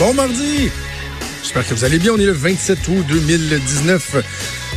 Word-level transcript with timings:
Bon 0.00 0.14
mardi! 0.14 0.70
J'espère 1.42 1.68
que 1.68 1.74
vous 1.74 1.84
allez 1.84 1.98
bien. 1.98 2.12
On 2.14 2.18
est 2.18 2.24
le 2.24 2.32
27 2.32 2.88
août 2.88 3.04
2019. 3.06 4.16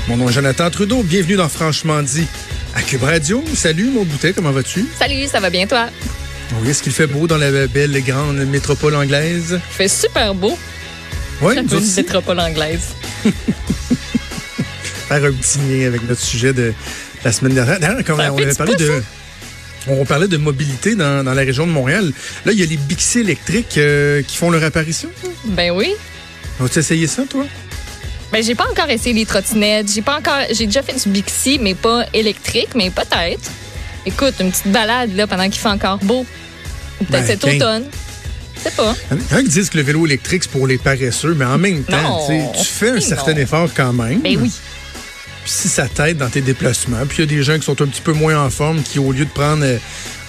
Mon 0.09 0.17
nom 0.17 0.27
est 0.27 0.34
Jonathan 0.34 0.70
Trudeau. 0.70 1.02
Bienvenue 1.02 1.38
dans 1.38 1.47
Franchement 1.47 2.02
dit 2.02 2.27
à 2.75 2.81
Cube 2.81 3.03
Radio. 3.03 3.41
Salut, 3.55 3.85
mon 3.85 4.03
bouteille, 4.03 4.33
comment 4.33 4.52
vas-tu? 4.52 4.85
Salut, 4.99 5.25
ça 5.27 5.39
va 5.39 5.49
bien 5.49 5.66
toi? 5.66 5.85
Oui, 6.59 6.70
est-ce 6.70 6.83
qu'il 6.83 6.91
fait 6.91 7.07
beau 7.07 7.25
dans 7.25 7.38
la 7.38 7.67
belle 7.67 7.95
et 7.95 8.02
grande 8.02 8.35
métropole 8.35 8.95
anglaise? 8.95 9.61
Il 9.71 9.73
fait 9.73 9.88
super 9.88 10.35
beau. 10.35 10.59
Oui, 11.41 11.55
une 11.58 11.94
métropole 11.95 12.41
anglaise. 12.41 12.89
Faire 15.08 15.23
un 15.23 15.31
petit 15.31 15.59
lien 15.59 15.88
avec 15.88 16.05
notre 16.05 16.19
sujet 16.19 16.52
de 16.52 16.73
la 17.23 17.31
semaine 17.31 17.53
dernière. 17.53 17.80
D'ailleurs, 17.80 18.35
on 18.35 18.39
avait 18.39 18.53
parlé 18.55 18.75
de... 18.75 19.02
On 19.87 20.05
parlait 20.05 20.27
de 20.27 20.37
mobilité 20.37 20.95
dans, 20.95 21.23
dans 21.25 21.33
la 21.33 21.41
région 21.41 21.67
de 21.67 21.71
Montréal. 21.71 22.11
Là, 22.45 22.51
il 22.53 22.59
y 22.59 22.63
a 22.63 22.65
les 22.65 22.77
Bixi 22.77 23.19
électriques 23.19 23.77
euh, 23.77 24.21
qui 24.23 24.37
font 24.37 24.49
leur 24.49 24.63
apparition. 24.63 25.09
Ben 25.45 25.71
oui. 25.71 25.93
As-tu 26.63 26.79
essayé 26.79 27.07
ça, 27.07 27.23
toi? 27.29 27.45
Ben 28.31 28.43
j'ai 28.43 28.55
pas 28.55 28.66
encore 28.71 28.89
essayé 28.89 29.13
les 29.13 29.25
trottinettes. 29.25 29.91
J'ai 29.93 30.02
pas 30.02 30.17
encore. 30.17 30.39
J'ai 30.52 30.66
déjà 30.66 30.81
fait 30.81 30.95
du 31.03 31.09
Bixi, 31.09 31.59
mais 31.61 31.75
pas 31.75 32.05
électrique, 32.13 32.69
mais 32.75 32.89
peut-être. 32.89 33.52
Écoute, 34.05 34.33
une 34.39 34.52
petite 34.52 34.71
balade 34.71 35.16
là 35.16 35.27
pendant 35.27 35.43
qu'il 35.49 35.61
fait 35.61 35.69
encore 35.69 35.97
beau. 35.99 36.25
Ou 37.02 37.03
peut-être 37.05 37.21
Ben, 37.21 37.25
cet 37.27 37.43
automne. 37.43 37.83
Je 38.55 38.61
sais 38.69 38.75
pas. 38.75 38.95
Il 39.11 39.17
y 39.17 39.33
en 39.33 39.38
a 39.38 39.41
qui 39.43 39.49
disent 39.49 39.69
que 39.69 39.77
le 39.77 39.83
vélo 39.83 40.05
électrique, 40.05 40.43
c'est 40.43 40.52
pour 40.52 40.67
les 40.67 40.77
paresseux, 40.77 41.33
mais 41.38 41.45
en 41.45 41.58
même 41.58 41.83
temps, 41.83 42.02
Non. 42.30 42.52
tu 42.53 42.63
fais 42.63 42.89
un 42.91 43.02
certain 43.02 43.33
non. 43.33 43.39
effort 43.39 43.69
quand 43.75 43.91
même. 43.93 44.21
Ben 44.21 44.38
oui. 44.39 44.52
Puis 45.44 45.52
si 45.52 45.67
ça 45.69 45.88
t'aide 45.88 46.17
dans 46.17 46.30
tes 46.30 46.41
déplacements, 46.41 47.05
puis 47.08 47.17
il 47.17 47.31
y 47.31 47.33
a 47.33 47.38
des 47.38 47.44
gens 47.44 47.55
qui 47.58 47.63
sont 47.63 47.81
un 47.81 47.88
petit 47.88 48.02
peu 48.02 48.13
moins 48.13 48.38
en 48.44 48.49
forme, 48.49 48.81
qui 48.81 48.97
au 48.99 49.11
lieu 49.11 49.25
de 49.25 49.30
prendre 49.30 49.63
euh, 49.66 49.77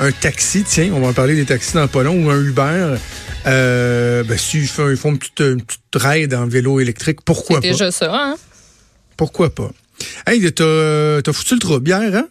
un 0.00 0.10
taxi, 0.10 0.64
tiens, 0.64 0.90
on 0.92 1.00
va 1.00 1.08
en 1.08 1.12
parler 1.12 1.36
des 1.36 1.44
taxis 1.44 1.74
dans 1.74 1.86
pas 1.86 2.02
long, 2.02 2.24
ou 2.24 2.30
un 2.30 2.40
Uber, 2.40 2.96
euh, 3.46 4.24
ben 4.24 4.36
s'ils 4.36 4.66
font, 4.66 4.90
ils 4.90 4.96
font 4.96 5.10
une 5.12 5.18
petite, 5.18 5.40
une 5.40 5.62
petite 5.62 5.80
ride 5.94 6.34
en 6.34 6.46
vélo 6.46 6.80
électrique, 6.80 7.20
pourquoi 7.24 7.60
C'est 7.62 7.68
pas? 7.68 7.72
déjà 7.72 7.92
ça, 7.92 8.10
hein? 8.12 8.34
Pourquoi 9.16 9.54
pas? 9.54 9.70
Hey, 10.26 10.40
t'as 10.52 11.22
t'as 11.22 11.32
foutu 11.32 11.54
le 11.54 11.60
trouble 11.60 11.88
hier, 11.88 12.00
hein? 12.16 12.26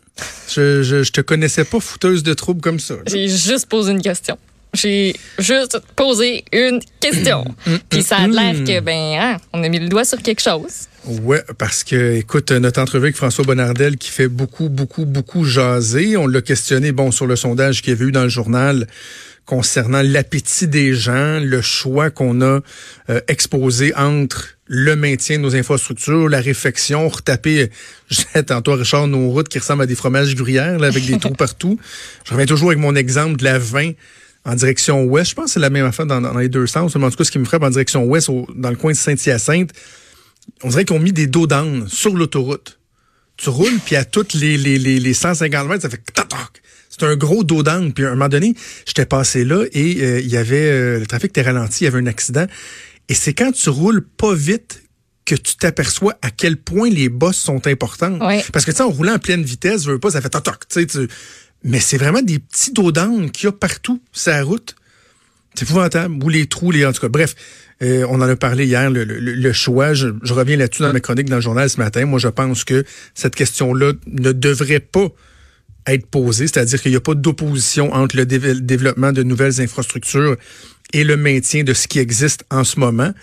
Je, 0.53 0.83
je, 0.83 1.03
je 1.03 1.11
te 1.13 1.21
connaissais 1.21 1.63
pas 1.63 1.79
fouteuse 1.79 2.21
de 2.21 2.33
trouble 2.33 2.59
comme 2.59 2.79
ça. 2.79 2.95
J'ai 3.07 3.29
juste 3.29 3.67
posé 3.67 3.91
une 3.93 4.01
question. 4.01 4.37
J'ai 4.73 5.15
juste 5.37 5.79
posé 5.95 6.45
une 6.51 6.79
question. 6.99 7.45
Puis 7.89 8.01
ça 8.01 8.17
a 8.17 8.27
l'air 8.27 8.53
que, 8.63 8.79
ben, 8.79 9.19
hein, 9.19 9.37
on 9.53 9.63
a 9.63 9.69
mis 9.69 9.79
le 9.79 9.87
doigt 9.87 10.05
sur 10.05 10.21
quelque 10.21 10.41
chose. 10.41 10.87
Ouais, 11.05 11.43
parce 11.57 11.83
que, 11.83 12.15
écoute, 12.15 12.51
notre 12.51 12.81
entrevue 12.81 13.05
avec 13.05 13.15
François 13.15 13.43
Bonnardel 13.43 13.97
qui 13.97 14.09
fait 14.09 14.29
beaucoup, 14.29 14.69
beaucoup, 14.69 15.05
beaucoup 15.05 15.43
jaser. 15.43 16.17
On 16.17 16.27
l'a 16.27 16.41
questionné, 16.41 16.91
bon, 16.91 17.11
sur 17.11 17.27
le 17.27 17.35
sondage 17.35 17.81
qu'il 17.81 17.93
y 17.93 17.95
avait 17.95 18.05
eu 18.05 18.11
dans 18.11 18.23
le 18.23 18.29
journal 18.29 18.87
concernant 19.45 20.01
l'appétit 20.01 20.67
des 20.67 20.93
gens, 20.93 21.39
le 21.39 21.61
choix 21.61 22.09
qu'on 22.09 22.41
a 22.41 22.61
euh, 23.09 23.19
exposé 23.27 23.93
entre 23.95 24.55
le 24.65 24.95
maintien 24.95 25.37
de 25.37 25.43
nos 25.43 25.55
infrastructures, 25.55 26.29
la 26.29 26.39
réfection, 26.39 27.09
retaper, 27.09 27.69
tantôt 28.47 28.71
à 28.71 28.75
Richard, 28.77 29.07
nos 29.07 29.29
routes 29.29 29.49
qui 29.49 29.59
ressemblent 29.59 29.83
à 29.83 29.85
des 29.85 29.95
fromages 29.95 30.35
gruyères, 30.35 30.79
là, 30.79 30.87
avec 30.87 31.05
des 31.05 31.19
trous 31.19 31.33
partout. 31.37 31.77
Je 32.25 32.31
reviens 32.31 32.45
toujours 32.45 32.69
avec 32.69 32.79
mon 32.79 32.95
exemple 32.95 33.35
de 33.35 33.43
la 33.43 33.59
20 33.59 33.91
en 34.45 34.55
direction 34.55 35.03
ouest. 35.05 35.29
Je 35.31 35.35
pense 35.35 35.45
que 35.45 35.51
c'est 35.51 35.59
la 35.59 35.69
même 35.69 35.85
affaire 35.85 36.05
dans, 36.05 36.19
dans 36.21 36.37
les 36.37 36.49
deux 36.49 36.67
sens. 36.67 36.95
Mais 36.95 37.05
en 37.05 37.09
tout 37.11 37.17
cas, 37.17 37.23
ce 37.23 37.31
qui 37.31 37.39
me 37.39 37.45
frappe 37.45 37.63
en 37.63 37.69
direction 37.69 38.03
ouest, 38.05 38.29
au- 38.29 38.47
dans 38.55 38.69
le 38.69 38.75
coin 38.75 38.91
de 38.91 38.97
Saint-Hyacinthe, 38.97 39.71
on 40.63 40.69
dirait 40.69 40.83
qu'ils 40.85 40.95
ont 40.95 40.99
mis 40.99 41.13
des 41.13 41.27
dos 41.27 41.47
d'âne 41.47 41.87
sur 41.87 42.13
l'autoroute. 42.15 42.79
Tu 43.37 43.49
roules, 43.49 43.79
puis 43.85 43.95
à 43.95 44.05
toutes 44.05 44.33
les, 44.33 44.57
les, 44.57 44.77
les, 44.77 44.99
les 44.99 45.13
150 45.13 45.67
mètres, 45.67 45.81
ça 45.83 45.89
fait 45.89 46.01
tac. 46.13 46.27
C'est 46.89 47.03
un 47.03 47.15
gros 47.15 47.43
dos 47.43 47.63
d'âne. 47.63 47.93
Puis 47.93 48.05
à 48.05 48.09
un 48.09 48.11
moment 48.11 48.29
donné, 48.29 48.53
j'étais 48.85 49.05
passé 49.05 49.43
là 49.45 49.63
et 49.71 50.03
euh, 50.03 50.19
il 50.19 50.27
y 50.27 50.37
avait 50.37 50.69
euh, 50.69 50.99
le 50.99 51.07
trafic 51.07 51.29
était 51.31 51.41
ralenti, 51.41 51.81
il 51.81 51.85
y 51.85 51.87
avait 51.87 51.99
un 51.99 52.05
accident. 52.07 52.45
Et 53.09 53.13
c'est 53.15 53.33
quand 53.33 53.51
tu 53.51 53.69
roules 53.69 54.05
pas 54.05 54.33
vite 54.35 54.83
que 55.25 55.35
tu 55.35 55.55
t'aperçois 55.55 56.15
à 56.21 56.29
quel 56.31 56.57
point 56.57 56.89
les 56.89 57.07
bosses 57.09 57.37
sont 57.37 57.65
importantes. 57.65 58.21
Ouais. 58.21 58.43
Parce 58.51 58.65
que 58.65 58.71
tu 58.71 58.77
sais, 58.77 58.83
en 58.83 58.89
roulant 58.89 59.13
en 59.15 59.19
pleine 59.19 59.41
vitesse, 59.41 59.83
je 59.85 59.91
veux 59.91 59.99
pas, 59.99 60.11
ça 60.11 60.21
fait 60.21 60.29
toc 60.29 60.43
toc. 60.43 60.67
tu 60.69 60.81
sais, 60.81 60.85
tu- 60.85 61.07
Mais 61.63 61.79
c'est 61.79 61.97
vraiment 61.97 62.21
des 62.21 62.39
petits 62.39 62.71
dos 62.73 62.91
d'âne 62.91 63.31
qu'il 63.31 63.45
y 63.45 63.49
a 63.49 63.51
partout 63.53 64.01
la 64.25 64.43
route. 64.43 64.75
C'est 65.55 65.63
épouvantable. 65.63 66.23
Ou 66.23 66.29
les 66.29 66.47
trous, 66.47 66.71
les. 66.71 66.85
En 66.85 66.91
tout 66.93 67.01
cas, 67.01 67.09
bref, 67.09 67.35
euh, 67.81 68.05
on 68.09 68.15
en 68.15 68.27
a 68.27 68.35
parlé 68.35 68.65
hier, 68.65 68.89
le, 68.89 69.03
le- 69.03 69.19
le 69.19 69.53
choix. 69.53 69.93
Je, 69.93 70.09
je 70.23 70.33
reviens 70.33 70.57
là-dessus 70.57 70.81
dans 70.81 70.91
ma 70.93 70.99
chronique 70.99 71.29
dans 71.29 71.35
le 71.37 71.41
journal 71.41 71.69
ce 71.69 71.77
matin. 71.77 72.05
Moi, 72.05 72.19
je 72.19 72.27
pense 72.27 72.63
que 72.63 72.83
cette 73.13 73.35
question-là 73.35 73.93
ne 74.07 74.31
devrait 74.31 74.79
pas 74.79 75.07
être 75.85 76.07
posée, 76.07 76.47
c'est-à-dire 76.47 76.81
qu'il 76.81 76.91
n'y 76.91 76.97
a 76.97 77.01
pas 77.01 77.13
d'opposition 77.13 77.93
entre 77.93 78.15
le 78.17 78.25
déve- 78.25 78.59
développement 78.61 79.11
de 79.11 79.21
nouvelles 79.23 79.59
infrastructures 79.61 80.37
et 80.93 81.03
le 81.03 81.17
maintien 81.17 81.63
de 81.63 81.73
ce 81.73 81.87
qui 81.87 81.99
existe 81.99 82.45
en 82.49 82.63
ce 82.63 82.79
moment. 82.79 83.13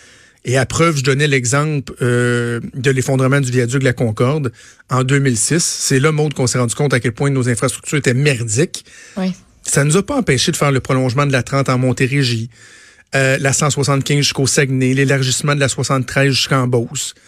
Et 0.44 0.56
à 0.56 0.64
preuve, 0.64 0.96
je 0.96 1.02
donnais 1.02 1.26
l'exemple 1.26 1.92
euh, 2.00 2.60
de 2.74 2.90
l'effondrement 2.90 3.40
du 3.40 3.50
viaduc 3.50 3.80
de 3.80 3.84
la 3.84 3.92
Concorde 3.92 4.52
en 4.88 5.04
2006. 5.04 5.62
C'est 5.62 6.00
là, 6.00 6.12
Maud, 6.12 6.32
qu'on 6.32 6.46
s'est 6.46 6.58
rendu 6.58 6.74
compte 6.74 6.94
à 6.94 7.00
quel 7.00 7.12
point 7.12 7.30
nos 7.30 7.48
infrastructures 7.48 7.98
étaient 7.98 8.14
merdiques. 8.14 8.84
Oui. 9.16 9.34
Ça 9.62 9.84
nous 9.84 9.96
a 9.98 10.02
pas 10.02 10.16
empêché 10.16 10.50
de 10.50 10.56
faire 10.56 10.72
le 10.72 10.80
prolongement 10.80 11.26
de 11.26 11.32
la 11.32 11.42
30 11.42 11.68
en 11.68 11.78
Montérégie, 11.78 12.48
euh, 13.14 13.36
la 13.38 13.52
175 13.52 14.16
jusqu'au 14.18 14.46
Saguenay, 14.46 14.94
l'élargissement 14.94 15.54
de 15.54 15.60
la 15.60 15.68
73 15.68 16.30
jusqu'en 16.30 16.66
Beauce. 16.66 17.14
Tu 17.14 17.20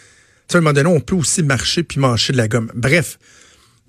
sais, 0.47 0.55
à 0.55 0.57
un 0.57 0.61
moment 0.61 0.73
donné, 0.73 0.89
on 0.89 0.99
peut 0.99 1.15
aussi 1.15 1.43
marcher 1.43 1.83
puis 1.83 1.99
mâcher 1.99 2.33
de 2.33 2.37
la 2.37 2.47
gomme. 2.47 2.71
Bref, 2.73 3.19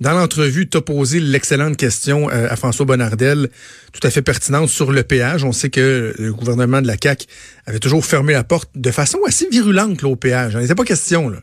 dans 0.01 0.13
l'entrevue, 0.13 0.69
tu 0.69 0.77
as 0.77 0.81
posé 0.81 1.21
l'excellente 1.21 1.77
question 1.77 2.29
euh, 2.29 2.49
à 2.51 2.57
François 2.57 2.85
Bonnardel, 2.85 3.49
tout 3.93 4.05
à 4.07 4.11
fait 4.11 4.23
pertinente 4.23 4.69
sur 4.69 4.91
le 4.91 5.03
péage. 5.05 5.45
On 5.45 5.53
sait 5.53 5.71
que 5.71 6.15
le 6.19 6.33
gouvernement 6.33 6.83
de 6.83 6.87
la 6.87 6.97
CAQ 7.01 7.27
avait 7.67 7.79
toujours 7.79 8.05
fermé 8.05 8.33
la 8.33 8.45
porte 8.45 8.71
de 8.75 8.91
façon 8.91 9.19
assez 9.27 9.49
virulente 9.49 10.03
là, 10.03 10.09
au 10.09 10.17
péage. 10.17 10.55
Il 10.55 10.61
n'était 10.61 10.75
pas 10.75 10.85
question. 10.85 11.29
Là. 11.29 11.39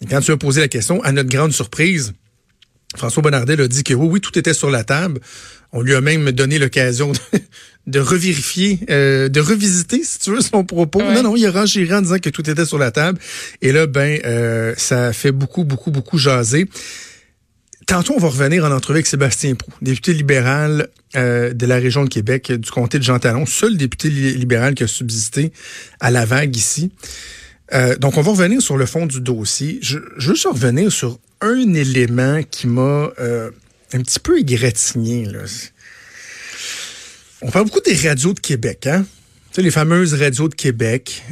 Et 0.00 0.06
quand 0.06 0.20
tu 0.20 0.30
as 0.32 0.36
posé 0.36 0.60
la 0.60 0.68
question, 0.68 1.02
à 1.02 1.12
notre 1.12 1.28
grande 1.28 1.52
surprise, 1.52 2.14
François 2.96 3.22
Bonnardel 3.22 3.60
a 3.60 3.68
dit 3.68 3.84
que 3.84 3.92
oui, 3.92 4.08
oui, 4.12 4.20
tout 4.20 4.36
était 4.38 4.54
sur 4.54 4.70
la 4.70 4.82
table. 4.82 5.20
On 5.72 5.82
lui 5.82 5.94
a 5.94 6.00
même 6.00 6.32
donné 6.32 6.58
l'occasion 6.58 7.12
de, 7.12 7.18
de 7.86 8.00
revérifier, 8.00 8.80
euh, 8.88 9.28
de 9.28 9.40
revisiter, 9.40 10.02
si 10.02 10.18
tu 10.20 10.30
veux, 10.30 10.40
son 10.40 10.64
propos. 10.64 11.00
Ouais. 11.00 11.14
Non, 11.14 11.22
non, 11.22 11.36
il 11.36 11.44
a 11.44 11.50
renchéré 11.50 11.94
en 11.94 12.00
disant 12.00 12.18
que 12.18 12.30
tout 12.30 12.48
était 12.48 12.64
sur 12.64 12.78
la 12.78 12.90
table. 12.90 13.18
Et 13.60 13.72
là, 13.72 13.86
ben, 13.86 14.20
euh, 14.24 14.72
ça 14.78 15.12
fait 15.12 15.32
beaucoup, 15.32 15.64
beaucoup, 15.64 15.90
beaucoup 15.90 16.16
jaser. 16.16 16.66
Tantôt, 17.88 18.12
on 18.14 18.18
va 18.20 18.28
revenir 18.28 18.66
en 18.66 18.70
entrevue 18.70 18.98
avec 18.98 19.06
Sébastien 19.06 19.54
Prou, 19.54 19.72
député 19.80 20.12
libéral 20.12 20.88
euh, 21.16 21.54
de 21.54 21.64
la 21.64 21.76
région 21.76 22.04
de 22.04 22.10
Québec, 22.10 22.52
du 22.52 22.70
comté 22.70 22.98
de 22.98 23.02
Jean 23.02 23.18
Talon, 23.18 23.46
seul 23.46 23.78
député 23.78 24.10
li- 24.10 24.34
libéral 24.34 24.74
qui 24.74 24.84
a 24.84 24.86
subsisté 24.86 25.52
à 25.98 26.10
la 26.10 26.26
vague 26.26 26.54
ici. 26.54 26.90
Euh, 27.72 27.96
donc, 27.96 28.18
on 28.18 28.20
va 28.20 28.32
revenir 28.32 28.60
sur 28.60 28.76
le 28.76 28.84
fond 28.84 29.06
du 29.06 29.22
dossier. 29.22 29.78
Je, 29.80 30.00
je 30.18 30.28
veux 30.28 30.34
juste 30.34 30.46
revenir 30.46 30.92
sur 30.92 31.18
un 31.40 31.72
élément 31.72 32.42
qui 32.42 32.66
m'a 32.66 33.10
euh, 33.20 33.50
un 33.94 34.02
petit 34.02 34.20
peu 34.20 34.38
égratigné. 34.38 35.24
Là. 35.24 35.40
On 37.40 37.50
parle 37.50 37.64
beaucoup 37.64 37.80
des 37.80 37.96
radios 38.06 38.34
de 38.34 38.40
Québec, 38.40 38.86
hein? 38.86 39.06
Tu 39.50 39.56
sais, 39.56 39.62
les 39.62 39.70
fameuses 39.70 40.12
radios 40.12 40.50
de 40.50 40.54
Québec. 40.54 41.22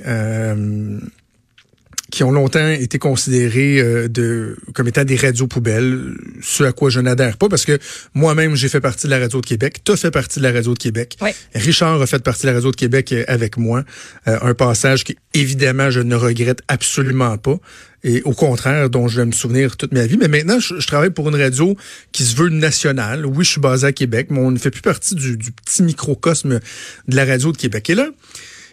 Qui 2.16 2.24
ont 2.24 2.32
longtemps 2.32 2.66
été 2.70 2.98
considérées 2.98 3.78
euh, 3.78 4.08
de, 4.08 4.56
comme 4.72 4.88
étant 4.88 5.04
des 5.04 5.16
radios 5.16 5.48
poubelles, 5.48 6.14
ce 6.40 6.64
à 6.64 6.72
quoi 6.72 6.88
je 6.88 6.98
n'adhère 6.98 7.36
pas, 7.36 7.50
parce 7.50 7.66
que 7.66 7.78
moi-même, 8.14 8.54
j'ai 8.54 8.70
fait 8.70 8.80
partie 8.80 9.06
de 9.06 9.10
la 9.10 9.18
radio 9.18 9.42
de 9.42 9.44
Québec, 9.44 9.80
tu 9.84 9.92
as 9.92 9.96
fait 9.98 10.10
partie 10.10 10.38
de 10.38 10.44
la 10.44 10.50
radio 10.50 10.72
de 10.72 10.78
Québec, 10.78 11.18
Oui. 11.20 11.32
Richard 11.54 12.00
a 12.00 12.06
fait 12.06 12.22
partie 12.22 12.44
de 12.44 12.46
la 12.46 12.54
radio 12.54 12.70
de 12.70 12.76
Québec 12.76 13.12
euh, 13.12 13.24
avec 13.28 13.58
moi, 13.58 13.84
Euh, 14.28 14.38
un 14.40 14.54
passage 14.54 15.04
qui, 15.04 15.18
évidemment, 15.34 15.90
je 15.90 16.00
ne 16.00 16.14
regrette 16.14 16.60
absolument 16.68 17.36
pas, 17.36 17.58
et 18.02 18.22
au 18.22 18.32
contraire, 18.32 18.88
dont 18.88 19.08
je 19.08 19.20
vais 19.20 19.26
me 19.26 19.32
souvenir 19.32 19.76
toute 19.76 19.92
ma 19.92 20.06
vie, 20.06 20.16
mais 20.16 20.28
maintenant, 20.28 20.58
je, 20.58 20.80
je 20.80 20.86
travaille 20.86 21.10
pour 21.10 21.28
une 21.28 21.36
radio 21.36 21.76
qui 22.12 22.22
se 22.24 22.34
veut 22.34 22.48
nationale, 22.48 23.26
oui, 23.26 23.44
je 23.44 23.50
suis 23.50 23.60
basé 23.60 23.88
à 23.88 23.92
Québec, 23.92 24.28
mais 24.30 24.38
on 24.38 24.52
ne 24.52 24.58
fait 24.58 24.70
plus 24.70 24.80
partie 24.80 25.16
du, 25.16 25.36
du 25.36 25.52
petit 25.52 25.82
microcosme 25.82 26.60
de 27.08 27.14
la 27.16 27.26
radio 27.26 27.52
de 27.52 27.58
Québec. 27.58 27.90
Et 27.90 27.94
là, 27.94 28.08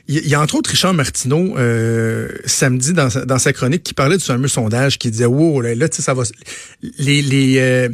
il 0.07 0.27
y, 0.27 0.35
a 0.35 0.41
entre 0.41 0.55
autres 0.55 0.69
Richard 0.69 0.93
Martineau 0.93 1.57
euh, 1.57 2.27
samedi 2.45 2.91
dans 2.91 3.09
sa, 3.09 3.25
dans 3.25 3.39
sa 3.39 3.53
chronique 3.53 3.83
qui 3.83 3.93
parlait 3.93 4.17
du 4.17 4.23
fameux 4.23 4.49
sondage 4.49 4.99
qui 4.99 5.09
disait 5.09 5.25
wow 5.25 5.61
là, 5.61 5.75
là 5.75 5.87
ça 5.91 6.13
va 6.13 6.23
les 6.97 7.21
les 7.21 7.59
euh, 7.59 7.89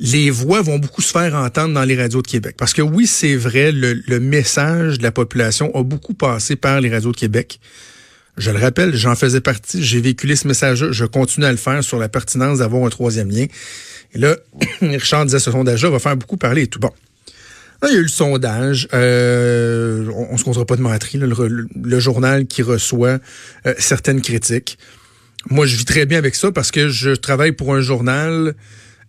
les 0.00 0.30
voix 0.30 0.62
vont 0.62 0.78
beaucoup 0.78 1.02
se 1.02 1.12
faire 1.12 1.34
entendre 1.34 1.74
dans 1.74 1.84
les 1.84 1.96
radios 1.96 2.22
de 2.22 2.26
Québec. 2.26 2.56
Parce 2.58 2.72
que 2.72 2.82
oui, 2.82 3.06
c'est 3.06 3.36
vrai, 3.36 3.70
le, 3.70 3.94
le 4.06 4.20
message 4.20 4.98
de 4.98 5.02
la 5.04 5.12
population 5.12 5.70
a 5.74 5.84
beaucoup 5.84 6.14
passé 6.14 6.56
par 6.56 6.80
les 6.80 6.90
radios 6.90 7.12
de 7.12 7.16
Québec. 7.16 7.60
Je 8.36 8.50
le 8.50 8.58
rappelle, 8.58 8.96
j'en 8.96 9.14
faisais 9.14 9.40
partie, 9.40 9.84
j'ai 9.84 10.00
véhiculé 10.00 10.34
ce 10.34 10.48
message-là, 10.48 10.90
je 10.90 11.04
continue 11.04 11.46
à 11.46 11.52
le 11.52 11.56
faire 11.56 11.84
sur 11.84 11.98
la 11.98 12.08
pertinence 12.08 12.58
d'avoir 12.58 12.84
un 12.84 12.90
troisième 12.90 13.30
lien. 13.30 13.46
Et 14.14 14.18
là, 14.18 14.36
Richard 14.80 15.26
disait, 15.26 15.38
ce 15.38 15.52
sondage-là 15.52 15.90
va 15.90 16.00
faire 16.00 16.16
beaucoup 16.16 16.36
parler 16.36 16.62
et 16.62 16.66
tout. 16.66 16.80
Bon. 16.80 16.90
Là, 17.82 17.88
il 17.90 17.94
y 17.94 17.96
a 17.96 18.00
eu 18.00 18.02
le 18.02 18.08
sondage. 18.08 18.88
Euh, 18.94 20.08
on, 20.30 20.36
se 20.36 20.44
comptera 20.44 20.64
pas 20.64 20.76
de 20.76 20.82
le, 20.82 21.66
le 21.74 22.00
journal 22.00 22.46
qui 22.46 22.62
reçoit 22.62 23.18
euh, 23.66 23.74
certaines 23.78 24.22
critiques. 24.22 24.78
Moi, 25.50 25.66
je 25.66 25.76
vis 25.76 25.84
très 25.84 26.06
bien 26.06 26.18
avec 26.18 26.34
ça 26.34 26.52
parce 26.52 26.70
que 26.70 26.88
je 26.88 27.10
travaille 27.10 27.52
pour 27.52 27.74
un 27.74 27.80
journal 27.80 28.54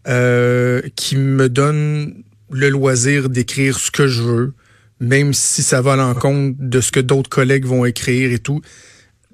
euh, 0.08 0.82
qui 0.96 1.16
me 1.16 1.50
donne 1.50 2.24
le 2.52 2.70
loisir 2.70 3.30
d'écrire 3.30 3.80
ce 3.80 3.90
que 3.90 4.08
je 4.08 4.22
veux, 4.22 4.54
même 5.00 5.34
si 5.34 5.64
ça 5.64 5.82
va 5.82 5.94
à 5.94 5.96
l'encontre 5.96 6.58
de 6.60 6.82
ce 6.82 6.92
que 6.92 7.00
d'autres 7.00 7.30
collègues 7.30 7.66
vont 7.66 7.86
écrire 7.86 8.32
et 8.32 8.40
tout. 8.40 8.62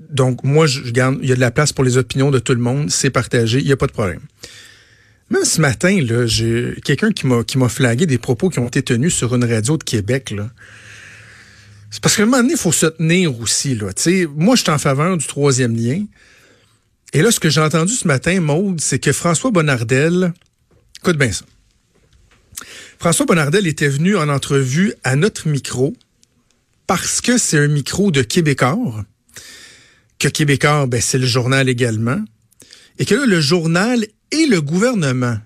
Donc, 0.09 0.43
moi, 0.43 0.67
je 0.67 0.89
garde, 0.91 1.17
il 1.21 1.29
y 1.29 1.31
a 1.31 1.35
de 1.35 1.41
la 1.41 1.51
place 1.51 1.73
pour 1.73 1.83
les 1.83 1.97
opinions 1.97 2.31
de 2.31 2.39
tout 2.39 2.53
le 2.53 2.59
monde, 2.59 2.89
c'est 2.89 3.09
partagé, 3.09 3.59
il 3.59 3.65
n'y 3.65 3.71
a 3.71 3.77
pas 3.77 3.87
de 3.87 3.91
problème. 3.91 4.21
Même 5.31 5.45
ce 5.45 5.61
matin, 5.61 5.97
là, 6.01 6.27
j'ai 6.27 6.75
quelqu'un 6.83 7.11
qui 7.11 7.25
m'a 7.25 7.45
qui 7.45 7.57
m'a 7.57 7.69
flagué 7.69 8.05
des 8.05 8.17
propos 8.17 8.49
qui 8.49 8.59
ont 8.59 8.67
été 8.67 8.83
tenus 8.83 9.15
sur 9.15 9.33
une 9.33 9.45
radio 9.45 9.77
de 9.77 9.83
Québec. 9.83 10.35
C'est 11.89 12.01
parce 12.01 12.17
qu'à 12.17 12.23
un 12.23 12.25
moment 12.25 12.41
donné, 12.41 12.53
il 12.53 12.59
faut 12.59 12.73
se 12.73 12.87
tenir 12.87 13.39
aussi. 13.39 13.73
Là. 13.73 13.87
moi, 14.35 14.57
je 14.57 14.63
suis 14.63 14.71
en 14.71 14.77
faveur 14.77 15.15
du 15.15 15.25
troisième 15.25 15.73
lien. 15.73 16.03
Et 17.13 17.21
là, 17.21 17.31
ce 17.31 17.39
que 17.39 17.49
j'ai 17.49 17.61
entendu 17.61 17.93
ce 17.93 18.07
matin, 18.07 18.41
Maude, 18.41 18.81
c'est 18.81 18.99
que 18.99 19.13
François 19.13 19.51
Bonnardel, 19.51 20.33
écoute 20.99 21.17
bien 21.17 21.31
ça. 21.31 21.45
François 22.99 23.25
Bonnardel 23.25 23.67
était 23.67 23.87
venu 23.87 24.17
en 24.17 24.27
entrevue 24.27 24.93
à 25.05 25.15
notre 25.15 25.47
micro 25.47 25.95
parce 26.87 27.21
que 27.21 27.37
c'est 27.37 27.57
un 27.57 27.69
micro 27.69 28.11
de 28.11 28.21
Québécois, 28.21 29.05
que 30.19 30.27
Québécois, 30.27 30.87
ben, 30.87 30.99
c'est 30.99 31.17
le 31.17 31.25
journal 31.25 31.69
également, 31.69 32.19
et 32.99 33.05
que 33.05 33.15
là, 33.15 33.25
le 33.25 33.39
journal 33.39 34.05
et 34.31 34.45
le 34.45 34.61
gouvernement 34.61 35.37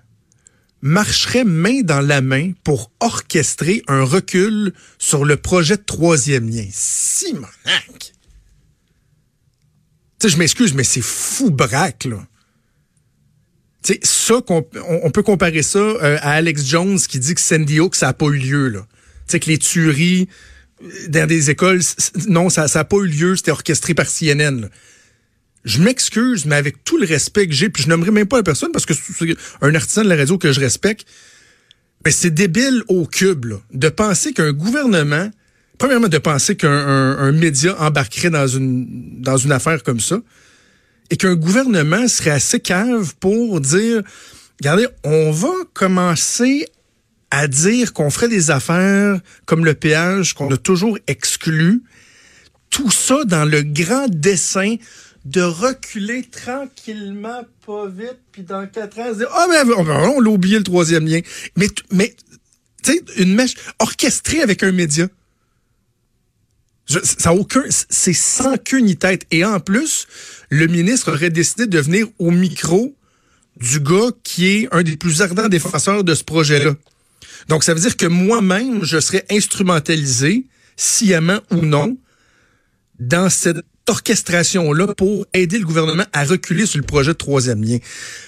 marcheraient 0.82 1.44
main 1.44 1.82
dans 1.82 2.02
la 2.02 2.22
main 2.22 2.52
pour 2.64 2.92
orchestrer 3.00 3.82
un 3.88 4.04
recul 4.04 4.74
sur 5.00 5.26
le 5.26 5.36
projet 5.36 5.78
de 5.78 5.84
troisième 5.84 6.50
lien. 6.50 6.68
Simonac! 6.72 8.14
Je 10.24 10.38
m'excuse, 10.38 10.74
mais 10.74 10.84
c'est 10.84 11.04
fou 11.04 11.52
braque, 11.52 12.06
là. 12.06 12.26
Tu 13.84 14.00
ça, 14.02 14.42
on, 14.50 15.12
peut 15.12 15.22
comparer 15.22 15.62
ça 15.62 15.78
euh, 15.78 16.18
à 16.22 16.32
Alex 16.32 16.66
Jones 16.66 16.98
qui 16.98 17.20
dit 17.20 17.36
que 17.36 17.42
Sandy 17.42 17.80
Hook, 17.80 17.96
ça 17.96 18.08
n'a 18.08 18.14
pas 18.14 18.26
eu 18.28 18.38
lieu, 18.38 18.70
là. 18.70 18.88
Tu 19.28 19.40
que 19.40 19.50
les 19.50 19.60
tueries 19.60 20.28
euh, 20.82 21.08
dans 21.10 21.28
des 21.28 21.52
écoles, 21.52 21.82
non, 22.28 22.50
ça 22.50 22.66
n'a 22.74 22.84
pas 22.84 22.98
eu 22.98 23.08
lieu, 23.08 23.36
c'était 23.36 23.52
orchestré 23.52 23.94
par 23.94 24.08
CNN, 24.08 24.70
je 25.66 25.82
m'excuse, 25.82 26.46
mais 26.46 26.56
avec 26.56 26.84
tout 26.84 26.98
le 26.98 27.06
respect 27.06 27.48
que 27.48 27.54
j'ai, 27.54 27.70
puis 27.70 27.84
je 27.84 27.90
n'aimerais 27.90 28.12
même 28.12 28.28
pas 28.28 28.38
la 28.38 28.44
personne 28.44 28.72
parce 28.72 28.86
que 28.86 28.94
c'est 28.94 29.36
un 29.62 29.74
artisan 29.74 30.04
de 30.04 30.10
la 30.10 30.16
radio 30.16 30.38
que 30.38 30.54
je 30.54 30.60
respecte, 30.60 31.06
mais 32.06 32.12
c'est 32.12 32.30
débile 32.30 32.84
au 32.88 33.06
cube 33.06 33.46
là, 33.46 33.56
de 33.74 33.90
penser 33.90 34.32
qu'un 34.32 34.54
gouvernement, 34.54 35.30
premièrement 35.80 36.08
de 36.08 36.20
penser 36.20 36.56
qu'un 36.56 36.70
un, 36.70 37.18
un 37.18 37.32
média 37.32 37.76
embarquerait 37.82 38.30
dans 38.30 38.48
une 38.48 39.22
dans 39.22 39.38
une 39.38 39.52
affaire 39.52 39.82
comme 39.82 40.00
ça, 40.00 40.22
et 41.10 41.18
qu'un 41.18 41.36
gouvernement 41.36 42.08
serait 42.08 42.32
assez 42.32 42.60
cave 42.60 43.16
pour 43.20 43.60
dire, 43.60 44.04
regardez, 44.62 44.88
on 45.04 45.32
va 45.32 45.54
commencer 45.74 46.68
à 47.32 47.48
dire 47.48 47.94
qu'on 47.94 48.12
ferait 48.12 48.28
des 48.28 48.52
affaires 48.52 49.20
comme 49.46 49.66
le 49.66 49.74
péage 49.74 50.36
qu'on 50.36 50.52
a 50.54 50.58
toujours 50.58 50.98
exclu, 51.08 51.82
tout 52.70 52.92
ça 52.92 53.26
dans 53.26 53.46
le 53.46 53.64
grand 53.64 54.08
dessin 54.10 54.76
de 55.26 55.42
reculer 55.42 56.24
tranquillement, 56.24 57.42
pas 57.66 57.88
vite, 57.88 58.20
puis 58.32 58.44
dans 58.44 58.68
quatre 58.68 59.00
ans, 59.00 59.12
ah, 59.32 59.48
mais 59.50 59.74
on, 59.76 60.22
l'a 60.22 60.30
oublié 60.30 60.60
le 60.60 60.64
troisième 60.64 61.08
lien. 61.08 61.22
Mais, 61.58 61.68
mais, 61.92 62.16
tu 62.84 62.94
sais, 62.94 63.04
une 63.18 63.34
mèche 63.34 63.56
orchestrée 63.80 64.42
avec 64.42 64.62
un 64.62 64.72
média. 64.72 65.08
Ça 66.88 67.34
aucun, 67.34 67.64
c'est 67.90 68.14
sans 68.14 68.58
queue 68.58 68.78
ni 68.78 68.96
tête. 68.96 69.26
Et 69.32 69.44
en 69.44 69.60
plus, 69.60 70.06
le 70.50 70.68
ministre 70.68 71.12
aurait 71.12 71.32
décidé 71.32 71.66
de 71.66 71.80
venir 71.80 72.08
au 72.20 72.30
micro 72.30 72.96
du 73.60 73.80
gars 73.80 74.12
qui 74.24 74.48
est 74.48 74.68
un 74.72 74.84
des 74.84 74.96
plus 74.96 75.24
ardents 75.24 75.50
défenseurs 75.50 76.04
de 76.04 76.14
ce 76.14 76.24
projet-là. 76.24 76.76
Donc, 77.48 77.64
ça 77.64 77.74
veut 77.74 77.80
dire 77.80 77.98
que 77.98 78.06
moi-même, 78.06 78.84
je 78.84 79.00
serais 79.00 79.26
instrumentalisé, 79.32 80.46
sciemment 80.78 81.40
ou 81.50 81.58
non, 81.58 81.98
dans 83.00 83.32
cette 83.32 83.66
orchestration-là 83.88 84.94
pour 84.96 85.26
aider 85.34 85.60
le 85.60 85.66
gouvernement 85.66 86.06
à 86.14 86.24
reculer 86.24 86.66
sur 86.66 86.80
le 86.80 86.86
projet 86.86 87.12
de 87.12 87.18
troisième 87.18 87.64
lien. 87.64 87.78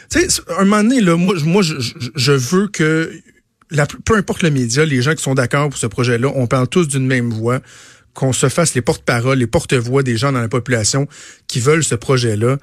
Tu 0.09 0.30
sais, 0.30 0.42
un 0.57 0.65
moment 0.65 0.83
donné, 0.83 1.01
là, 1.01 1.15
moi, 1.15 1.36
moi 1.44 1.62
je, 1.62 1.75
je 2.15 2.31
veux 2.31 2.68
que, 2.68 3.12
la, 3.71 3.86
peu 3.86 4.15
importe 4.15 4.44
le 4.44 4.51
média, 4.51 4.86
les 4.86 5.01
gens 5.01 5.15
qui 5.15 5.24
sont 5.24 5.36
d'accord 5.36 5.69
pour 5.69 5.77
ce 5.77 5.88
projet-là, 5.88 6.31
on 6.36 6.48
parle 6.48 6.68
tous 6.68 6.88
d'une 6.88 7.07
même 7.07 7.31
voix, 7.31 7.62
qu'on 8.13 8.33
se 8.33 8.50
fasse 8.50 8.74
les 8.74 8.81
porte-paroles, 8.81 9.38
les 9.38 9.48
porte-voix 9.48 10.01
des 10.04 10.18
gens 10.18 10.31
dans 10.31 10.42
la 10.42 10.48
population 10.48 11.07
qui 11.48 11.60
veulent 11.60 11.83
ce 11.83 11.95
projet-là. 11.95 12.57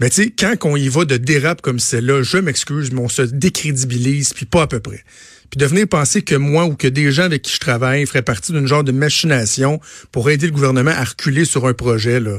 Mais 0.00 0.10
tu 0.10 0.24
sais, 0.24 0.34
quand 0.36 0.56
on 0.64 0.76
y 0.76 0.88
va 0.88 1.04
de 1.04 1.16
dérape 1.16 1.60
comme 1.62 1.78
celle-là, 1.78 2.22
je 2.22 2.38
m'excuse, 2.38 2.90
mais 2.90 3.00
on 3.00 3.08
se 3.08 3.22
décrédibilise, 3.22 4.32
puis 4.32 4.46
pas 4.46 4.62
à 4.62 4.66
peu 4.66 4.80
près. 4.80 5.04
Puis 5.50 5.58
de 5.58 5.66
venir 5.66 5.88
penser 5.88 6.22
que 6.22 6.36
moi 6.36 6.64
ou 6.64 6.76
que 6.76 6.86
des 6.86 7.10
gens 7.10 7.24
avec 7.24 7.42
qui 7.42 7.52
je 7.52 7.58
travaille 7.58 8.06
feraient 8.06 8.22
partie 8.22 8.52
d'une 8.52 8.66
genre 8.66 8.84
de 8.84 8.92
machination 8.92 9.80
pour 10.12 10.30
aider 10.30 10.46
le 10.46 10.52
gouvernement 10.52 10.92
à 10.92 11.04
reculer 11.04 11.44
sur 11.44 11.66
un 11.66 11.74
projet, 11.74 12.20
là, 12.20 12.38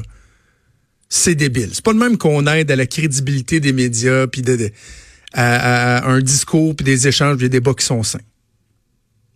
c'est 1.10 1.34
débile. 1.34 1.70
C'est 1.74 1.84
pas 1.84 1.92
le 1.92 1.98
même 1.98 2.16
qu'on 2.16 2.46
aide 2.46 2.70
à 2.70 2.76
la 2.76 2.86
crédibilité 2.86 3.60
des 3.60 3.74
médias, 3.74 4.26
puis 4.26 4.42
à, 5.34 6.08
un 6.08 6.20
discours, 6.20 6.74
puis 6.74 6.84
des 6.84 7.06
échanges, 7.06 7.36
des 7.36 7.50
débats 7.50 7.74
qui 7.74 7.84
sont 7.84 8.02
sains. 8.02 8.20